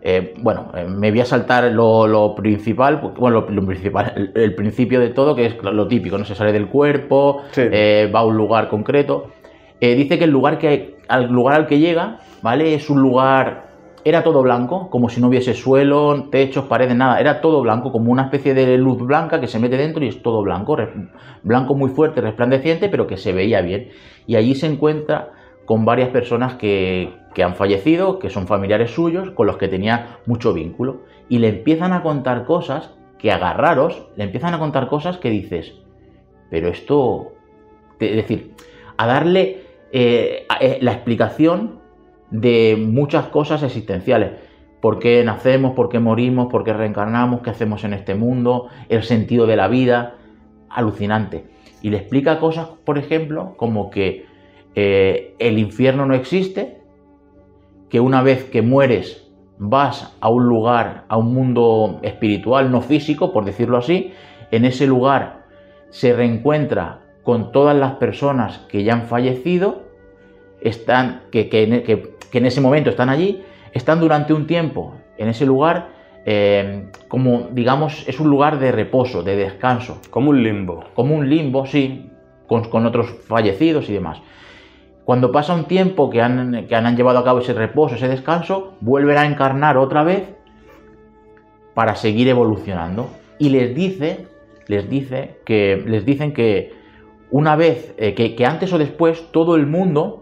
Eh, 0.00 0.34
bueno, 0.38 0.70
eh, 0.74 0.84
me 0.88 1.10
voy 1.10 1.20
a 1.20 1.24
saltar 1.24 1.64
lo, 1.72 2.06
lo 2.06 2.34
principal, 2.34 3.00
bueno, 3.16 3.40
lo, 3.42 3.50
lo 3.50 3.66
principal, 3.66 4.12
el, 4.16 4.32
el 4.42 4.54
principio 4.54 5.00
de 5.00 5.10
todo, 5.10 5.34
que 5.34 5.46
es 5.46 5.62
lo, 5.62 5.72
lo 5.72 5.86
típico, 5.88 6.16
no 6.18 6.24
se 6.24 6.34
sale 6.34 6.52
del 6.52 6.68
cuerpo, 6.68 7.42
Sí. 7.50 7.62
eh, 7.70 8.10
va 8.14 8.20
a 8.20 8.24
un 8.24 8.36
lugar 8.36 8.68
concreto. 8.68 9.26
Eh, 9.80 9.94
dice 9.96 10.16
que 10.18 10.24
el 10.24 10.30
lugar, 10.30 10.58
que, 10.58 10.96
al 11.08 11.26
lugar 11.26 11.54
al 11.56 11.66
que 11.66 11.78
llega, 11.78 12.18
¿vale? 12.42 12.74
Es 12.74 12.88
un 12.90 13.00
lugar, 13.00 13.67
era 14.04 14.22
todo 14.22 14.42
blanco, 14.42 14.90
como 14.90 15.08
si 15.08 15.20
no 15.20 15.28
hubiese 15.28 15.54
suelo, 15.54 16.28
techos, 16.30 16.64
paredes, 16.66 16.96
nada, 16.96 17.20
era 17.20 17.40
todo 17.40 17.60
blanco, 17.60 17.92
como 17.92 18.12
una 18.12 18.24
especie 18.24 18.54
de 18.54 18.78
luz 18.78 18.98
blanca 18.98 19.40
que 19.40 19.46
se 19.46 19.58
mete 19.58 19.76
dentro 19.76 20.04
y 20.04 20.08
es 20.08 20.22
todo 20.22 20.42
blanco, 20.42 20.76
blanco 21.42 21.74
muy 21.74 21.90
fuerte, 21.90 22.20
resplandeciente, 22.20 22.88
pero 22.88 23.06
que 23.06 23.16
se 23.16 23.32
veía 23.32 23.60
bien. 23.60 23.88
Y 24.26 24.36
allí 24.36 24.54
se 24.54 24.66
encuentra 24.66 25.32
con 25.64 25.84
varias 25.84 26.08
personas 26.10 26.54
que, 26.54 27.12
que 27.34 27.42
han 27.42 27.54
fallecido, 27.54 28.18
que 28.18 28.30
son 28.30 28.46
familiares 28.46 28.90
suyos, 28.90 29.30
con 29.32 29.46
los 29.46 29.56
que 29.56 29.68
tenía 29.68 30.18
mucho 30.26 30.52
vínculo. 30.52 31.02
Y 31.28 31.38
le 31.38 31.48
empiezan 31.48 31.92
a 31.92 32.02
contar 32.02 32.44
cosas 32.46 32.94
que 33.18 33.32
agarraros, 33.32 34.08
le 34.16 34.24
empiezan 34.24 34.54
a 34.54 34.58
contar 34.58 34.88
cosas 34.88 35.18
que 35.18 35.30
dices, 35.30 35.74
pero 36.50 36.68
esto, 36.68 37.32
es 37.98 38.16
decir, 38.16 38.54
a 38.96 39.06
darle 39.06 39.62
eh, 39.92 40.46
eh, 40.60 40.78
la 40.80 40.92
explicación 40.92 41.80
de 42.30 42.76
muchas 42.78 43.26
cosas 43.26 43.62
existenciales. 43.62 44.32
¿Por 44.80 44.98
qué 44.98 45.24
nacemos? 45.24 45.74
¿Por 45.74 45.88
qué 45.88 45.98
morimos? 45.98 46.48
¿Por 46.50 46.64
qué 46.64 46.72
reencarnamos? 46.72 47.40
¿Qué 47.40 47.50
hacemos 47.50 47.84
en 47.84 47.94
este 47.94 48.14
mundo? 48.14 48.68
El 48.88 49.02
sentido 49.02 49.46
de 49.46 49.56
la 49.56 49.68
vida. 49.68 50.14
Alucinante. 50.68 51.46
Y 51.82 51.90
le 51.90 51.98
explica 51.98 52.38
cosas, 52.38 52.68
por 52.84 52.98
ejemplo, 52.98 53.54
como 53.56 53.90
que 53.90 54.26
eh, 54.74 55.34
el 55.38 55.58
infierno 55.58 56.06
no 56.06 56.14
existe, 56.14 56.78
que 57.88 58.00
una 58.00 58.22
vez 58.22 58.44
que 58.44 58.62
mueres 58.62 59.28
vas 59.58 60.16
a 60.20 60.28
un 60.28 60.46
lugar, 60.46 61.04
a 61.08 61.16
un 61.16 61.34
mundo 61.34 61.98
espiritual, 62.02 62.70
no 62.70 62.80
físico, 62.80 63.32
por 63.32 63.44
decirlo 63.44 63.76
así, 63.76 64.12
en 64.50 64.64
ese 64.64 64.86
lugar 64.86 65.46
se 65.90 66.12
reencuentra 66.12 67.00
con 67.22 67.52
todas 67.52 67.76
las 67.76 67.94
personas 67.94 68.58
que 68.68 68.84
ya 68.84 68.94
han 68.94 69.02
fallecido, 69.02 69.82
están, 70.60 71.22
que, 71.30 71.48
que 72.30 72.38
en 72.38 72.46
ese 72.46 72.60
momento 72.60 72.90
están 72.90 73.08
allí, 73.08 73.42
están 73.72 74.00
durante 74.00 74.32
un 74.32 74.46
tiempo 74.46 74.94
en 75.16 75.28
ese 75.28 75.46
lugar, 75.46 75.88
eh, 76.24 76.90
como 77.08 77.48
digamos, 77.52 78.06
es 78.08 78.20
un 78.20 78.28
lugar 78.28 78.58
de 78.58 78.72
reposo, 78.72 79.22
de 79.22 79.36
descanso 79.36 80.00
Como 80.10 80.30
un 80.30 80.42
limbo. 80.42 80.84
como 80.94 81.14
un 81.14 81.28
limbo, 81.28 81.66
sí, 81.66 82.10
con, 82.46 82.64
con 82.70 82.86
otros 82.86 83.10
fallecidos 83.26 83.88
y 83.88 83.92
demás. 83.92 84.20
Cuando 85.04 85.32
pasa 85.32 85.54
un 85.54 85.64
tiempo 85.64 86.10
que 86.10 86.20
han, 86.20 86.66
que 86.66 86.74
han 86.74 86.94
llevado 86.94 87.18
a 87.18 87.24
cabo 87.24 87.38
ese 87.38 87.54
reposo, 87.54 87.94
ese 87.94 88.08
descanso, 88.08 88.74
vuelven 88.80 89.16
a 89.16 89.24
encarnar 89.24 89.78
otra 89.78 90.04
vez 90.04 90.24
para 91.72 91.94
seguir 91.94 92.28
evolucionando. 92.28 93.08
Y 93.38 93.48
les 93.48 93.74
dice, 93.74 94.26
les 94.66 94.90
dice 94.90 95.38
que 95.46 95.82
les 95.86 96.04
dicen 96.04 96.34
que 96.34 96.74
una 97.30 97.56
vez, 97.56 97.94
eh, 97.96 98.14
que, 98.14 98.34
que 98.34 98.44
antes 98.44 98.72
o 98.72 98.78
después, 98.78 99.30
todo 99.32 99.56
el 99.56 99.66
mundo 99.66 100.17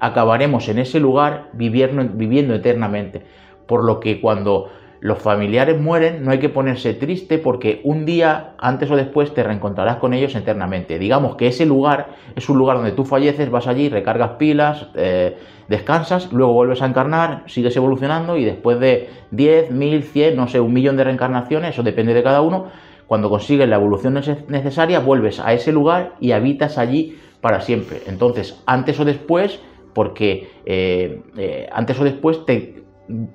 acabaremos 0.00 0.68
en 0.68 0.78
ese 0.78 0.98
lugar 1.00 1.48
viviendo, 1.52 2.04
viviendo 2.12 2.54
eternamente. 2.54 3.22
Por 3.66 3.84
lo 3.84 4.00
que 4.00 4.20
cuando 4.20 4.70
los 5.00 5.18
familiares 5.18 5.80
mueren, 5.80 6.24
no 6.24 6.30
hay 6.30 6.38
que 6.38 6.50
ponerse 6.50 6.92
triste 6.92 7.38
porque 7.38 7.80
un 7.84 8.04
día, 8.04 8.52
antes 8.58 8.90
o 8.90 8.96
después, 8.96 9.32
te 9.32 9.42
reencontrarás 9.42 9.96
con 9.96 10.12
ellos 10.12 10.34
eternamente. 10.34 10.98
Digamos 10.98 11.36
que 11.36 11.46
ese 11.46 11.64
lugar 11.64 12.08
es 12.36 12.48
un 12.50 12.58
lugar 12.58 12.76
donde 12.76 12.92
tú 12.92 13.04
falleces, 13.04 13.50
vas 13.50 13.66
allí, 13.66 13.88
recargas 13.88 14.32
pilas, 14.32 14.88
eh, 14.94 15.38
descansas, 15.68 16.32
luego 16.32 16.52
vuelves 16.52 16.82
a 16.82 16.86
encarnar, 16.86 17.44
sigues 17.46 17.74
evolucionando 17.76 18.36
y 18.36 18.44
después 18.44 18.78
de 18.78 19.08
10, 19.30 19.70
1000, 19.70 20.02
100, 20.02 20.36
no 20.36 20.48
sé, 20.48 20.60
un 20.60 20.72
millón 20.72 20.96
de 20.96 21.04
reencarnaciones, 21.04 21.70
eso 21.70 21.82
depende 21.82 22.12
de 22.12 22.22
cada 22.22 22.42
uno, 22.42 22.66
cuando 23.06 23.30
consigues 23.30 23.68
la 23.68 23.76
evolución 23.76 24.14
neces- 24.14 24.46
necesaria, 24.48 25.00
vuelves 25.00 25.40
a 25.40 25.52
ese 25.54 25.72
lugar 25.72 26.14
y 26.20 26.32
habitas 26.32 26.76
allí 26.76 27.18
para 27.40 27.62
siempre. 27.62 28.02
Entonces, 28.06 28.62
antes 28.66 29.00
o 29.00 29.04
después, 29.06 29.60
porque 30.00 30.48
eh, 30.64 31.20
eh, 31.36 31.68
antes 31.70 32.00
o 32.00 32.04
después 32.04 32.46
te 32.46 32.80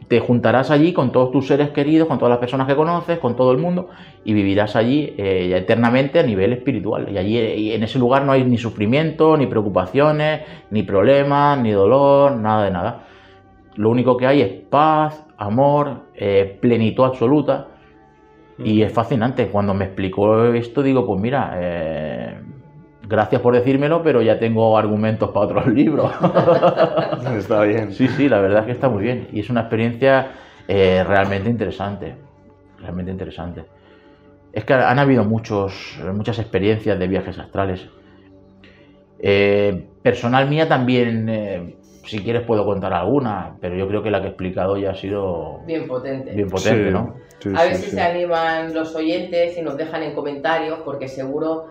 te 0.07 0.19
juntarás 0.19 0.71
allí 0.71 0.93
con 0.93 1.11
todos 1.11 1.31
tus 1.31 1.45
seres 1.45 1.69
queridos, 1.69 2.07
con 2.07 2.17
todas 2.17 2.31
las 2.31 2.39
personas 2.39 2.65
que 2.65 2.75
conoces, 2.75 3.19
con 3.19 3.35
todo 3.35 3.51
el 3.51 3.59
mundo, 3.59 3.89
y 4.23 4.33
vivirás 4.33 4.75
allí 4.75 5.13
eh, 5.15 5.53
eternamente 5.55 6.17
a 6.17 6.23
nivel 6.23 6.53
espiritual. 6.53 7.07
Y 7.11 7.19
allí 7.19 7.37
y 7.37 7.73
en 7.73 7.83
ese 7.83 7.99
lugar 7.99 8.25
no 8.25 8.31
hay 8.31 8.43
ni 8.45 8.57
sufrimiento, 8.57 9.37
ni 9.37 9.45
preocupaciones, 9.45 10.41
ni 10.71 10.81
problemas, 10.81 11.59
ni 11.59 11.69
dolor, 11.69 12.35
nada 12.37 12.63
de 12.63 12.71
nada. 12.71 13.05
Lo 13.75 13.91
único 13.91 14.17
que 14.17 14.25
hay 14.25 14.41
es 14.41 14.49
paz, 14.67 15.23
amor, 15.37 16.05
plenitud 16.61 17.03
absoluta. 17.03 17.67
Y 18.57 18.81
es 18.81 18.91
fascinante. 18.91 19.49
Cuando 19.49 19.75
me 19.75 19.85
explicó 19.85 20.45
esto, 20.53 20.81
digo, 20.81 21.05
pues 21.05 21.21
mira, 21.21 22.41
gracias 23.07 23.41
por 23.41 23.53
decírmelo, 23.53 24.03
pero 24.03 24.21
ya 24.21 24.39
tengo 24.39 24.77
argumentos 24.77 25.29
para 25.31 25.45
otros 25.45 25.67
libros. 25.67 26.11
está 27.37 27.61
bien. 27.63 27.91
Sí, 27.91 28.07
sí, 28.07 28.29
la 28.29 28.39
verdad 28.39 28.61
es 28.61 28.65
que 28.65 28.71
está 28.71 28.89
muy 28.89 29.03
bien. 29.03 29.27
Y 29.31 29.39
es 29.39 29.49
una 29.49 29.61
experiencia 29.61 30.31
eh, 30.67 31.03
realmente 31.07 31.49
interesante. 31.49 32.15
Realmente 32.79 33.11
interesante. 33.11 33.65
Es 34.51 34.63
que 34.63 34.73
han 34.73 34.99
habido 34.99 35.23
muchos, 35.23 35.99
muchas 36.13 36.39
experiencias 36.39 36.97
de 36.97 37.07
viajes 37.07 37.37
astrales. 37.37 37.87
personal 40.01 40.47
mía 40.49 40.67
también 40.67 41.75
si 42.05 42.19
quieres 42.19 42.43
puedo 42.43 42.65
contar 42.65 42.93
alguna, 42.93 43.57
pero 43.59 43.75
yo 43.75 43.87
creo 43.87 44.03
que 44.03 44.11
la 44.11 44.21
que 44.21 44.27
he 44.27 44.29
explicado 44.29 44.77
ya 44.77 44.91
ha 44.91 44.95
sido 44.95 45.61
bien 45.65 45.87
potente. 45.87 46.31
Bien 46.31 46.49
potente, 46.49 46.91
¿no? 46.91 47.15
a 47.55 47.63
ver 47.63 47.75
si 47.75 47.91
se 47.91 48.01
animan 48.01 48.73
los 48.73 48.95
oyentes 48.95 49.57
y 49.57 49.61
nos 49.61 49.77
dejan 49.77 50.03
en 50.03 50.13
comentarios, 50.13 50.79
porque 50.85 51.07
seguro 51.07 51.67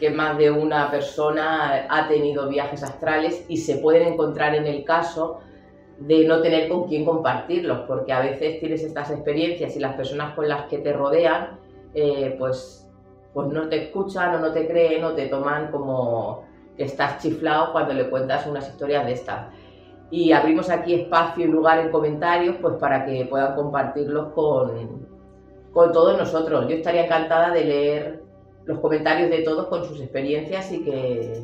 que 0.00 0.10
más 0.10 0.38
de 0.38 0.50
una 0.50 0.90
persona 0.90 1.86
ha 1.88 2.08
tenido 2.08 2.48
viajes 2.48 2.82
astrales 2.82 3.44
y 3.48 3.58
se 3.58 3.76
pueden 3.76 4.14
encontrar 4.14 4.54
en 4.54 4.66
el 4.66 4.82
caso 4.82 5.40
de 5.98 6.24
no 6.26 6.40
tener 6.40 6.68
con 6.68 6.88
quién 6.88 7.04
compartirlos, 7.04 7.80
porque 7.86 8.12
a 8.12 8.20
veces 8.20 8.58
tienes 8.58 8.82
estas 8.82 9.10
experiencias 9.10 9.76
y 9.76 9.80
las 9.80 9.94
personas 9.94 10.34
con 10.34 10.48
las 10.48 10.64
que 10.64 10.78
te 10.78 10.94
rodean, 10.94 11.58
eh, 11.94 12.34
pues, 12.38 12.90
pues 13.34 13.48
no 13.48 13.68
te 13.68 13.84
escuchan 13.84 14.34
o 14.34 14.38
no 14.38 14.52
te 14.52 14.66
creen 14.66 15.04
o 15.04 15.12
te 15.12 15.26
toman 15.26 15.70
como 15.70 16.44
que 16.76 16.84
estás 16.84 17.22
chiflado 17.22 17.72
cuando 17.72 17.92
le 17.92 18.08
cuentas 18.08 18.46
unas 18.46 18.66
historias 18.66 19.04
de 19.04 19.12
estas 19.12 19.48
y 20.10 20.32
abrimos 20.32 20.70
aquí 20.70 20.94
espacio 20.94 21.44
y 21.44 21.48
lugar 21.48 21.78
en 21.78 21.90
comentarios 21.90 22.56
pues 22.60 22.74
para 22.76 23.04
que 23.06 23.26
puedan 23.26 23.54
compartirlos 23.54 24.32
con, 24.32 25.06
con 25.72 25.92
todos 25.92 26.18
nosotros. 26.18 26.66
Yo 26.68 26.76
estaría 26.76 27.04
encantada 27.04 27.50
de 27.50 27.64
leer 27.64 28.22
los 28.64 28.78
comentarios 28.80 29.30
de 29.30 29.42
todos 29.42 29.66
con 29.68 29.84
sus 29.84 30.00
experiencias 30.00 30.72
y 30.72 30.84
que, 30.84 31.42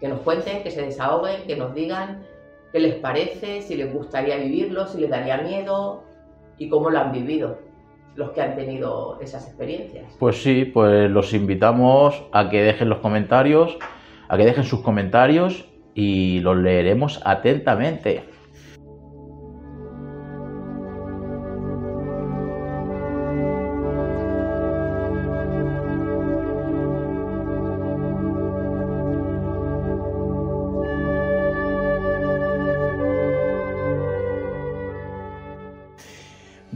que 0.00 0.08
nos 0.08 0.20
cuenten, 0.20 0.62
que 0.62 0.70
se 0.70 0.82
desahoguen, 0.82 1.42
que 1.46 1.56
nos 1.56 1.74
digan 1.74 2.24
qué 2.72 2.80
les 2.80 2.94
parece, 2.96 3.62
si 3.62 3.76
les 3.76 3.92
gustaría 3.92 4.36
vivirlo, 4.36 4.86
si 4.86 5.00
les 5.00 5.10
daría 5.10 5.38
miedo 5.38 6.04
y 6.58 6.68
cómo 6.68 6.90
lo 6.90 6.98
han 6.98 7.12
vivido 7.12 7.58
los 8.18 8.32
que 8.32 8.42
han 8.42 8.56
tenido 8.56 9.18
esas 9.20 9.46
experiencias. 9.46 10.04
Pues 10.18 10.42
sí, 10.42 10.64
pues 10.64 11.08
los 11.08 11.32
invitamos 11.32 12.20
a 12.32 12.50
que 12.50 12.62
dejen 12.62 12.88
los 12.88 12.98
comentarios, 12.98 13.78
a 14.28 14.36
que 14.36 14.44
dejen 14.44 14.64
sus 14.64 14.80
comentarios 14.80 15.68
y 15.94 16.40
los 16.40 16.56
leeremos 16.56 17.20
atentamente. 17.24 18.24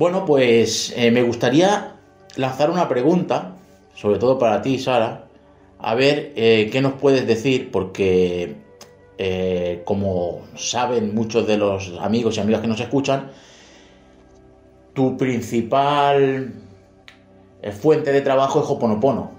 Bueno, 0.03 0.25
pues 0.25 0.93
eh, 0.97 1.13
me 1.13 1.23
gustaría 1.23 1.93
lanzar 2.35 2.71
una 2.71 2.89
pregunta, 2.89 3.53
sobre 3.95 4.19
todo 4.19 4.37
para 4.37 4.61
ti, 4.61 4.81
Sara, 4.81 5.27
a 5.79 5.95
ver 5.95 6.33
eh, 6.35 6.71
qué 6.73 6.83
nos 6.83 6.95
puedes 6.95 7.25
decir, 7.25 7.71
porque 7.71 8.57
eh, 9.17 9.83
como 9.85 10.41
saben 10.57 11.15
muchos 11.15 11.47
de 11.47 11.57
los 11.57 11.93
amigos 12.01 12.37
y 12.37 12.41
amigas 12.41 12.63
que 12.63 12.67
nos 12.67 12.81
escuchan, 12.81 13.31
tu 14.93 15.17
principal 15.17 16.53
eh, 17.63 17.71
fuente 17.71 18.11
de 18.11 18.23
trabajo 18.23 18.61
es 18.61 18.69
Hoponopono. 18.69 19.31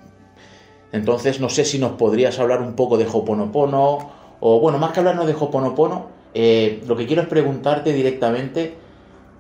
Entonces, 0.94 1.42
no 1.42 1.50
sé 1.50 1.66
si 1.66 1.78
nos 1.78 1.92
podrías 1.98 2.40
hablar 2.40 2.62
un 2.62 2.76
poco 2.78 2.98
de 2.98 3.06
Hoponopono, 3.06 4.12
o 4.40 4.62
bueno, 4.62 4.78
más 4.78 4.94
que 4.94 5.02
hablarnos 5.02 5.28
de 5.28 5.34
Hoponopono, 5.34 6.06
lo 6.34 6.96
que 6.96 7.06
quiero 7.06 7.22
es 7.22 7.28
preguntarte 7.28 7.92
directamente 7.92 8.82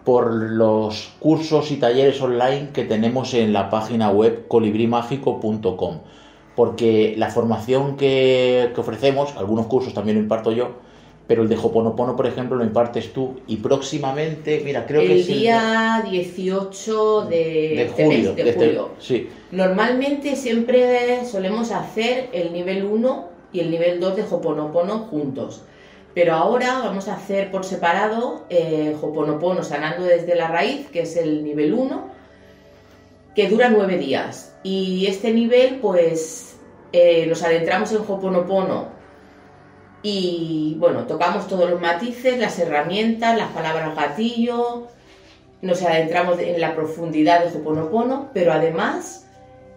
por 0.04 0.34
los 0.34 1.14
cursos 1.20 1.72
y 1.72 1.78
talleres 1.78 2.22
online 2.22 2.70
que 2.74 2.84
tenemos 2.84 3.34
en 3.34 3.54
la 3.54 3.70
página 3.70 4.10
web 4.10 4.48
colibrimágico.com 4.48 6.00
porque 6.56 7.16
la 7.18 7.30
formación 7.30 7.98
que, 7.98 8.72
ofrecemos, 8.76 9.36
algunos 9.38 9.68
cursos 9.68 9.94
también 9.94 10.18
lo 10.18 10.24
imparto 10.24 10.52
yo, 10.52 10.72
pero 11.26 11.44
el 11.44 11.50
de 11.50 11.56
Hoponopono, 11.56 12.16
por 12.16 12.28
ejemplo, 12.28 12.58
lo 12.58 12.64
impartes 12.64 13.14
tú 13.14 13.40
y 13.48 13.58
próximamente, 13.58 14.62
mira, 14.64 14.86
creo 14.86 15.02
que 15.02 15.22
es 15.22 15.30
el 15.30 15.40
día 15.40 16.04
18 16.10 17.26
de, 17.26 17.36
de 17.36 17.90
julio. 17.90 18.34
de 18.36 18.50
este 18.50 18.66
julio. 18.66 18.90
sí. 19.00 19.30
Normalmente 19.52 20.36
siempre 20.36 21.26
solemos 21.26 21.72
hacer 21.72 22.30
el 22.34 22.52
nivel 22.52 22.84
1 22.84 23.30
y 23.54 23.62
el 23.62 23.72
nivel 23.72 24.00
2 24.00 24.16
de 24.18 24.24
Hoponopono 24.24 25.00
juntos. 25.00 25.64
Pero 26.14 26.34
ahora 26.36 26.80
vamos 26.84 27.08
a 27.08 27.16
hacer 27.16 27.50
por 27.50 27.66
separado 27.66 28.46
eh, 28.50 28.96
Hoponopono 29.02 29.64
sanando 29.64 30.04
desde 30.04 30.36
la 30.36 30.48
raíz, 30.48 30.88
que 30.90 31.02
es 31.02 31.18
el 31.18 31.44
nivel 31.44 31.74
1, 31.74 32.08
que 33.36 33.50
dura 33.50 33.70
nueve 33.70 33.98
días. 33.98 34.56
Y 34.62 35.08
este 35.08 35.34
nivel, 35.34 35.80
pues, 35.82 36.58
eh, 36.92 37.26
nos 37.26 37.42
adentramos 37.42 37.92
en 37.92 38.02
Hoponopono 38.08 38.88
y, 40.04 40.76
bueno, 40.80 41.08
tocamos 41.08 41.48
todos 41.48 41.70
los 41.70 41.82
matices, 41.82 42.38
las 42.38 42.60
herramientas, 42.60 43.38
las 43.38 43.50
palabras 43.52 43.96
gatillo, 43.96 44.88
nos 45.62 45.82
adentramos 45.82 46.40
en 46.40 46.60
la 46.60 46.76
profundidad 46.76 47.46
de 47.46 47.58
Hoponopono, 47.58 48.30
pero 48.34 48.52
además 48.52 49.26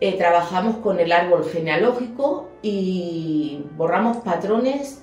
eh, 0.00 0.18
trabajamos 0.18 0.76
con 0.78 1.00
el 1.00 1.12
árbol 1.12 1.48
genealógico 1.50 2.50
y 2.60 3.62
borramos 3.76 4.18
patrones 4.18 5.00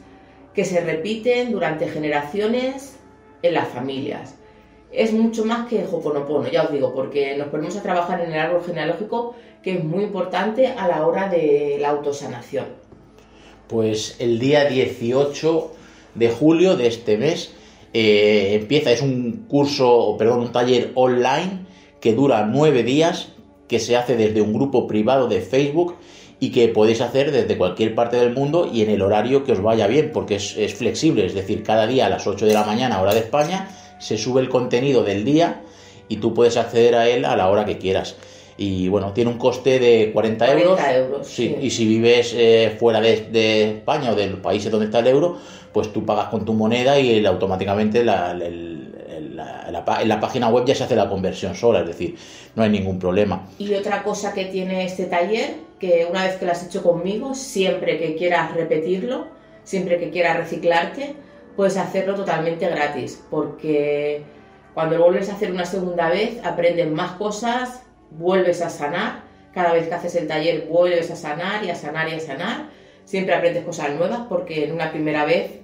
que 0.54 0.66
se 0.66 0.82
repiten 0.82 1.52
durante 1.52 1.88
generaciones 1.88 2.98
en 3.42 3.54
las 3.54 3.68
familias 3.70 4.36
es 4.94 5.12
mucho 5.12 5.44
más 5.44 5.68
que 5.68 5.86
Hoponopono, 5.92 6.48
ya 6.50 6.63
os 6.63 6.72
digo, 6.72 6.94
porque 6.94 7.36
nos 7.36 7.48
ponemos 7.48 7.76
a 7.76 7.82
trabajar 7.82 8.22
en 8.22 8.32
el 8.32 8.39
árbol 8.39 8.63
genealógico 8.63 9.36
que 9.63 9.78
es 9.78 9.84
muy 9.84 10.04
importante 10.04 10.68
a 10.68 10.88
la 10.88 11.08
hora 11.08 11.30
de 11.30 11.78
la 11.80 11.89
autosanación. 11.89 12.66
Pues 13.68 14.18
el 14.20 14.39
día 14.39 14.66
18 14.66 15.72
de 16.16 16.30
julio 16.30 16.76
de 16.76 16.88
este 16.88 17.18
mes 17.18 17.54
eh, 17.94 18.60
empieza, 18.62 18.92
es 18.92 19.02
un 19.02 19.46
curso, 19.48 20.16
perdón, 20.18 20.42
un 20.42 20.52
taller 20.52 20.92
online 20.96 21.66
que 22.00 22.13
dura 22.13 22.46
nueve 22.46 22.84
días, 22.84 23.30
que 23.68 23.80
se 23.80 23.96
hace 23.96 24.16
desde 24.16 24.42
un 24.42 24.54
grupo 24.54 24.86
privado 24.86 25.28
de 25.28 25.42
Facebook 25.42 25.96
y 26.39 26.52
que 26.52 26.67
podéis 26.67 27.02
hacer 27.02 27.32
desde 27.32 27.58
cualquier 27.58 27.96
parte 27.96 28.17
del 28.17 28.34
mundo 28.34 28.69
y 28.72 28.82
en 28.82 28.89
el 28.89 29.02
horario 29.02 29.43
que 29.43 29.54
os 29.54 29.62
vaya 29.62 29.88
bien, 29.88 30.12
porque 30.13 30.36
es, 30.36 30.58
es 30.58 30.74
flexible, 30.76 31.26
es 31.26 31.34
decir, 31.34 31.63
cada 31.63 31.88
día 31.88 32.08
a 32.08 32.10
las 32.10 32.28
8 32.28 32.46
de 32.46 32.54
la 32.54 32.63
mañana, 32.63 33.02
hora 33.02 33.13
de 33.13 33.22
España, 33.22 33.69
se 34.00 34.17
sube 34.17 34.41
el 34.41 34.50
contenido 34.50 35.04
del 35.04 35.24
día 35.24 35.62
y 36.10 36.17
tú 36.17 36.34
puedes 36.34 36.58
acceder 36.58 36.96
a 36.96 37.08
él 37.08 37.26
a 37.26 37.36
la 37.36 37.50
hora 37.50 37.65
que 37.65 37.78
quieras. 37.78 38.15
Y 38.58 38.88
bueno, 38.88 39.13
tiene 39.13 39.32
un 39.32 39.38
coste 39.38 39.80
de 39.80 40.12
40, 40.13 40.46
40 40.46 40.96
euros. 40.96 41.28
sí. 41.28 41.56
Y 41.60 41.69
si 41.72 41.88
vives 41.88 42.34
eh, 42.38 42.76
fuera 42.80 43.02
de, 43.02 43.78
España 43.78 44.12
o 44.12 44.15
del 44.15 44.38
país 44.38 44.69
donde 44.69 44.86
está 44.86 45.00
el 45.00 45.08
euro, 45.08 45.38
pues 45.72 45.91
tú 45.91 46.06
pagas 46.06 46.28
con 46.28 46.46
tu 46.46 46.54
moneda 46.54 47.00
y 47.00 47.26
automáticamente 47.26 48.04
la, 48.04 48.38
en 49.17 50.10
la 50.10 50.19
página 50.19 50.49
web 50.49 50.65
ya 50.65 50.76
se 50.76 50.84
hace 50.84 50.95
la 50.95 51.10
conversión 51.10 51.56
sola, 51.56 51.82
es 51.82 51.88
decir, 51.88 52.15
no 52.56 52.63
hay 52.63 52.69
ningún 52.69 52.99
problema. 52.99 53.47
Y 53.57 53.74
otra 53.74 54.03
cosa 54.03 54.34
que 54.34 54.45
tiene 54.45 54.86
este 54.86 55.05
taller, 55.05 55.55
que 55.80 56.07
una 56.09 56.24
vez 56.24 56.38
que 56.38 56.45
lo 56.45 56.51
has 56.51 56.66
hecho 56.66 56.84
conmigo, 56.84 57.34
siempre 57.36 57.97
que 57.97 58.16
quieras 58.16 58.53
repetirlo, 58.53 59.28
siempre 59.64 59.97
que 59.99 60.09
quieras 60.09 60.38
reciclarte, 60.38 61.16
puedes 61.55 61.78
hacerlo 61.78 62.16
totalmente 62.16 62.68
gratis, 62.68 63.24
porque 63.30 64.24
cuando 64.74 64.97
lo 64.97 65.05
vuelves 65.05 65.30
a 65.30 65.34
hacer 65.34 65.51
una 65.51 65.66
segunda 65.66 66.09
vez 66.09 66.43
aprendes 66.43 66.89
más 66.89 67.11
cosas, 67.14 67.84
vuelves 68.11 68.61
a 68.61 68.70
sanar, 68.70 69.24
cada 69.53 69.74
vez 69.74 69.88
que 69.88 69.93
haces 69.93 70.16
el 70.16 70.28
taller 70.28 70.68
vuelves 70.68 71.11
a 71.11 71.16
sanar 71.16 71.64
y 71.64 71.70
a 71.70 71.76
sanar 71.76 72.09
y 72.09 72.14
a 72.14 72.20
sanar, 72.20 72.70
siempre 73.05 73.36
aprendes 73.36 73.64
cosas 73.64 73.91
nuevas 73.91 74.22
porque 74.28 74.66
en 74.66 74.72
una 74.72 74.91
primera 74.91 75.26
vez 75.26 75.59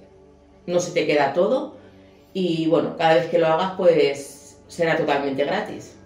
no 0.66 0.78
se 0.78 0.92
te 0.92 1.06
queda 1.06 1.32
todo 1.32 1.79
y 2.32 2.66
bueno, 2.66 2.96
cada 2.96 3.14
vez 3.14 3.26
que 3.26 3.38
lo 3.38 3.46
hagas 3.46 3.72
pues 3.76 4.58
será 4.68 4.96
totalmente 4.96 5.44
gratis. 5.44 5.96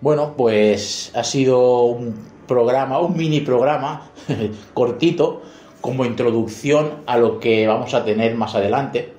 Bueno, 0.00 0.34
pues 0.36 1.10
ha 1.14 1.24
sido 1.24 1.84
un 1.84 2.14
programa, 2.46 2.98
un 2.98 3.16
mini 3.16 3.40
programa 3.40 4.10
cortito 4.74 5.42
como 5.80 6.04
introducción 6.04 7.02
a 7.06 7.16
lo 7.16 7.40
que 7.40 7.66
vamos 7.66 7.94
a 7.94 8.04
tener 8.04 8.34
más 8.34 8.54
adelante, 8.54 9.12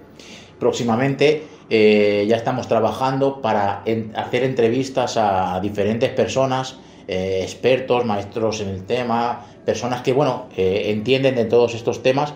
próximamente. 0.60 1.44
eh, 1.72 2.26
ya 2.28 2.36
estamos 2.36 2.68
trabajando 2.68 3.42
para 3.42 3.84
hacer 4.16 4.44
entrevistas 4.44 5.18
a, 5.18 5.60
diferentes 5.60 6.12
personas, 6.12 6.78
eh, 7.08 7.40
expertos, 7.42 8.06
maestros 8.06 8.62
en 8.62 8.70
el 8.70 8.84
tema, 8.86 9.44
personas 9.66 10.04
que, 10.04 10.14
bueno, 10.14 10.46
entienden 10.56 11.34
de 11.36 11.46
todos 11.46 11.74
estos 11.74 12.04
temas 12.04 12.36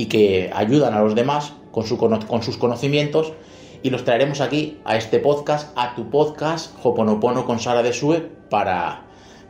y 0.00 0.06
que 0.06 0.50
ayudan 0.54 0.94
a 0.94 1.02
los 1.02 1.14
demás 1.14 1.52
con, 1.72 1.84
con 2.20 2.42
sus 2.42 2.56
conocimientos. 2.56 3.34
Y 3.82 3.90
los 3.90 4.02
traeremos 4.02 4.40
aquí 4.40 4.78
a 4.86 4.96
este 4.96 5.18
podcast, 5.18 5.76
a 5.76 5.94
tu 5.94 6.08
podcast 6.08 6.74
Hoponopono 6.82 7.44
con 7.44 7.60
Sara 7.60 7.82
de 7.82 7.92
Sue 7.92 8.26
para 8.48 9.02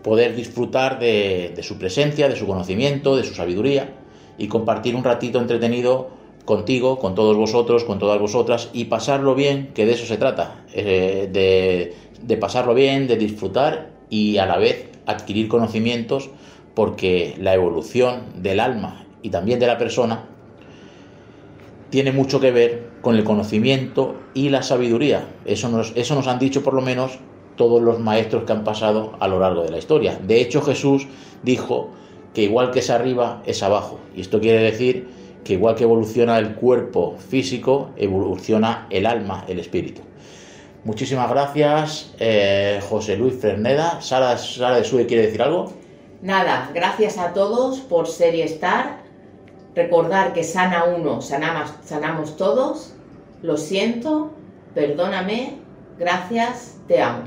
poder 0.03 0.34
disfrutar 0.34 0.98
de, 0.98 1.57
su 1.62 1.78
presencia, 1.78 2.28
de 2.28 2.34
su 2.34 2.48
conocimiento, 2.48 3.14
de 3.14 3.22
su 3.22 3.32
sabiduría 3.32 3.94
y 4.38 4.48
compartir 4.48 4.96
un 4.96 5.05
ratito 5.05 5.38
entretenido 5.38 6.09
contigo, 6.44 6.98
con 6.98 7.14
todos 7.14 7.36
vosotros, 7.36 7.84
con 7.84 8.01
todas 8.01 8.18
vosotras 8.18 8.70
y 8.72 8.86
pasarlo 8.86 9.36
bien, 9.36 9.70
que 9.72 9.86
de 9.86 9.92
eso 9.92 10.07
se 10.07 10.16
trata, 10.16 10.64
eh, 10.74 11.28
de, 11.30 11.94
de 12.22 12.36
pasarlo 12.38 12.74
bien, 12.74 13.07
de 13.07 13.16
disfrutar 13.16 13.90
y 14.09 14.38
a 14.38 14.46
la 14.46 14.59
vez 14.59 14.88
adquirir 15.07 15.46
conocimientos 15.46 16.28
porque 16.74 17.36
la 17.38 17.55
evolución 17.55 18.42
del 18.42 18.59
alma 18.59 19.07
y 19.22 19.30
también 19.30 19.61
de 19.61 19.68
la 19.68 19.78
persona 19.78 20.26
tiene 21.91 22.12
mucho 22.12 22.41
que 22.41 22.53
ver 22.53 22.88
con 23.03 23.16
el 23.16 23.24
conocimiento 23.24 24.16
y 24.32 24.49
la 24.49 24.62
sabiduría. 24.62 25.28
Eso 25.45 25.68
nos, 25.68 25.93
eso 25.97 26.14
nos 26.14 26.26
han 26.26 26.38
dicho 26.38 26.62
por 26.62 26.74
lo 26.74 26.80
menos 26.80 27.18
todos 27.57 27.82
los 27.82 27.99
maestros 27.99 28.45
que 28.45 28.53
han 28.53 28.64
pasado 28.64 29.16
a 29.20 29.28
lo 29.28 29.41
largo 29.41 29.62
de 29.62 29.70
la 29.70 29.78
historia. 29.78 30.18
De 30.22 30.41
hecho, 30.41 30.62
Jesús 30.62 31.07
dijo 31.43 31.91
que 32.32 32.43
igual 32.43 32.70
que 32.70 32.78
es 32.78 32.91
arriba, 32.91 33.43
es 33.45 33.62
abajo. 33.62 33.99
Y 34.16 34.22
esto 34.22 34.41
quiere 34.41 34.62
decir 34.62 35.09
que 35.45 35.55
igual 35.55 35.74
que 35.74 35.84
evoluciona 35.84 36.38
el 36.38 36.55
cuerpo 36.55 37.16
físico, 37.18 37.91
evoluciona 37.97 38.86
el 38.91 39.07
alma, 39.07 39.45
el 39.49 39.59
espíritu. 39.59 40.03
Muchísimas 40.84 41.28
gracias, 41.28 42.14
eh, 42.18 42.80
José 42.88 43.16
Luis 43.16 43.34
Fresneda. 43.34 44.01
Sara, 44.01 44.38
Sara 44.38 44.76
de 44.76 44.84
Sue, 44.84 45.07
¿quiere 45.07 45.26
decir 45.26 45.43
algo? 45.43 45.72
Nada, 46.22 46.70
gracias 46.74 47.18
a 47.18 47.32
todos 47.34 47.80
por 47.80 48.07
ser 48.07 48.34
y 48.34 48.43
estar. 48.43 48.99
Recordar 49.75 50.33
que 50.33 50.43
sana 50.43 50.85
uno, 50.85 51.21
sanamos, 51.21 51.73
sanamos 51.85 52.37
todos. 52.37 52.95
Lo 53.43 53.57
siento, 53.57 54.33
perdóname, 54.75 55.59
gracias, 55.99 56.77
te 56.89 57.01
amo. 57.01 57.25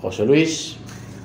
José 0.00 0.24
Luis. 0.24 0.76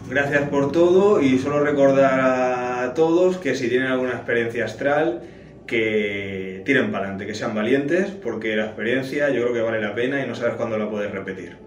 Gracias 0.07 0.49
por 0.49 0.71
todo 0.71 1.19
y 1.19 1.39
solo 1.39 1.61
recordar 1.61 2.19
a 2.19 2.93
todos 2.93 3.37
que 3.37 3.55
si 3.55 3.69
tienen 3.69 3.87
alguna 3.87 4.11
experiencia 4.11 4.65
astral, 4.65 5.23
que 5.65 6.61
tiren 6.63 6.91
para 6.91 7.05
adelante, 7.05 7.25
que 7.25 7.33
sean 7.33 7.55
valientes, 7.55 8.11
porque 8.11 8.55
la 8.55 8.65
experiencia 8.65 9.29
yo 9.29 9.41
creo 9.41 9.53
que 9.53 9.61
vale 9.61 9.81
la 9.81 9.95
pena 9.95 10.23
y 10.23 10.27
no 10.27 10.35
sabes 10.35 10.55
cuándo 10.55 10.77
la 10.77 10.89
puedes 10.91 11.11
repetir. 11.11 11.57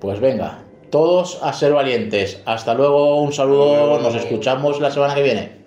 Pues 0.00 0.20
venga, 0.20 0.58
todos 0.90 1.38
a 1.42 1.52
ser 1.54 1.72
valientes. 1.72 2.42
Hasta 2.44 2.74
luego, 2.74 3.22
un 3.22 3.32
saludo, 3.32 4.00
nos 4.00 4.14
escuchamos 4.14 4.80
la 4.80 4.90
semana 4.90 5.14
que 5.14 5.22
viene. 5.22 5.57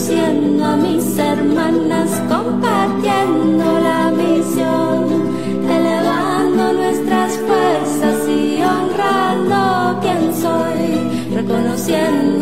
Reconociendo 0.00 0.64
a 0.64 0.76
mis 0.76 1.18
hermanas, 1.18 2.22
compartiendo 2.28 3.64
la 3.80 4.10
misión, 4.10 5.04
elevando 5.68 6.72
nuestras 6.72 7.36
fuerzas 7.36 8.28
y 8.28 8.62
honrando 8.62 10.00
quien 10.00 10.34
soy, 10.34 11.34
reconociendo 11.34 12.39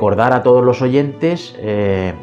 Recordar 0.00 0.32
a 0.32 0.42
todos 0.42 0.64
los 0.64 0.80
oyentes 0.80 1.54
eh, 1.58 2.14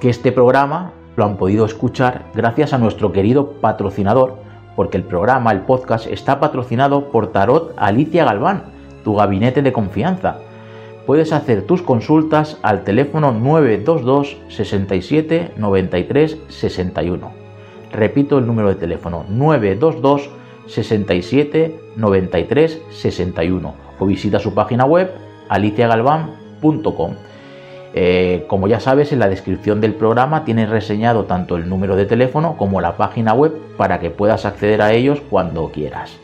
que 0.00 0.10
este 0.10 0.32
programa 0.32 0.92
lo 1.16 1.24
han 1.24 1.38
podido 1.38 1.64
escuchar 1.64 2.26
gracias 2.34 2.74
a 2.74 2.78
nuestro 2.78 3.10
querido 3.10 3.52
patrocinador, 3.52 4.36
porque 4.76 4.98
el 4.98 5.04
programa, 5.04 5.50
el 5.50 5.62
podcast, 5.62 6.06
está 6.08 6.40
patrocinado 6.40 7.08
por 7.08 7.32
Tarot 7.32 7.72
Alicia 7.78 8.26
Galván, 8.26 8.64
tu 9.02 9.14
gabinete 9.14 9.62
de 9.62 9.72
confianza. 9.72 10.40
Puedes 11.06 11.32
hacer 11.32 11.62
tus 11.62 11.80
consultas 11.80 12.58
al 12.60 12.84
teléfono 12.84 13.32
922 13.32 14.36
67 14.48 15.52
93 15.56 16.38
61. 16.48 17.30
Repito 17.92 18.36
el 18.36 18.46
número 18.46 18.68
de 18.68 18.74
teléfono 18.74 19.24
922 19.30 20.28
67 20.66 21.80
93 21.96 22.82
61 22.90 23.74
o 23.98 24.04
visita 24.04 24.38
su 24.38 24.52
página 24.52 24.84
web 24.84 25.10
aliciagalván.com. 25.48 26.41
Eh, 27.94 28.44
como 28.48 28.68
ya 28.68 28.80
sabes, 28.80 29.12
en 29.12 29.18
la 29.18 29.28
descripción 29.28 29.80
del 29.80 29.94
programa 29.94 30.44
tienes 30.44 30.70
reseñado 30.70 31.24
tanto 31.24 31.56
el 31.56 31.68
número 31.68 31.94
de 31.96 32.06
teléfono 32.06 32.56
como 32.56 32.80
la 32.80 32.96
página 32.96 33.34
web 33.34 33.52
para 33.76 34.00
que 34.00 34.10
puedas 34.10 34.46
acceder 34.46 34.80
a 34.80 34.92
ellos 34.92 35.20
cuando 35.28 35.70
quieras. 35.70 36.18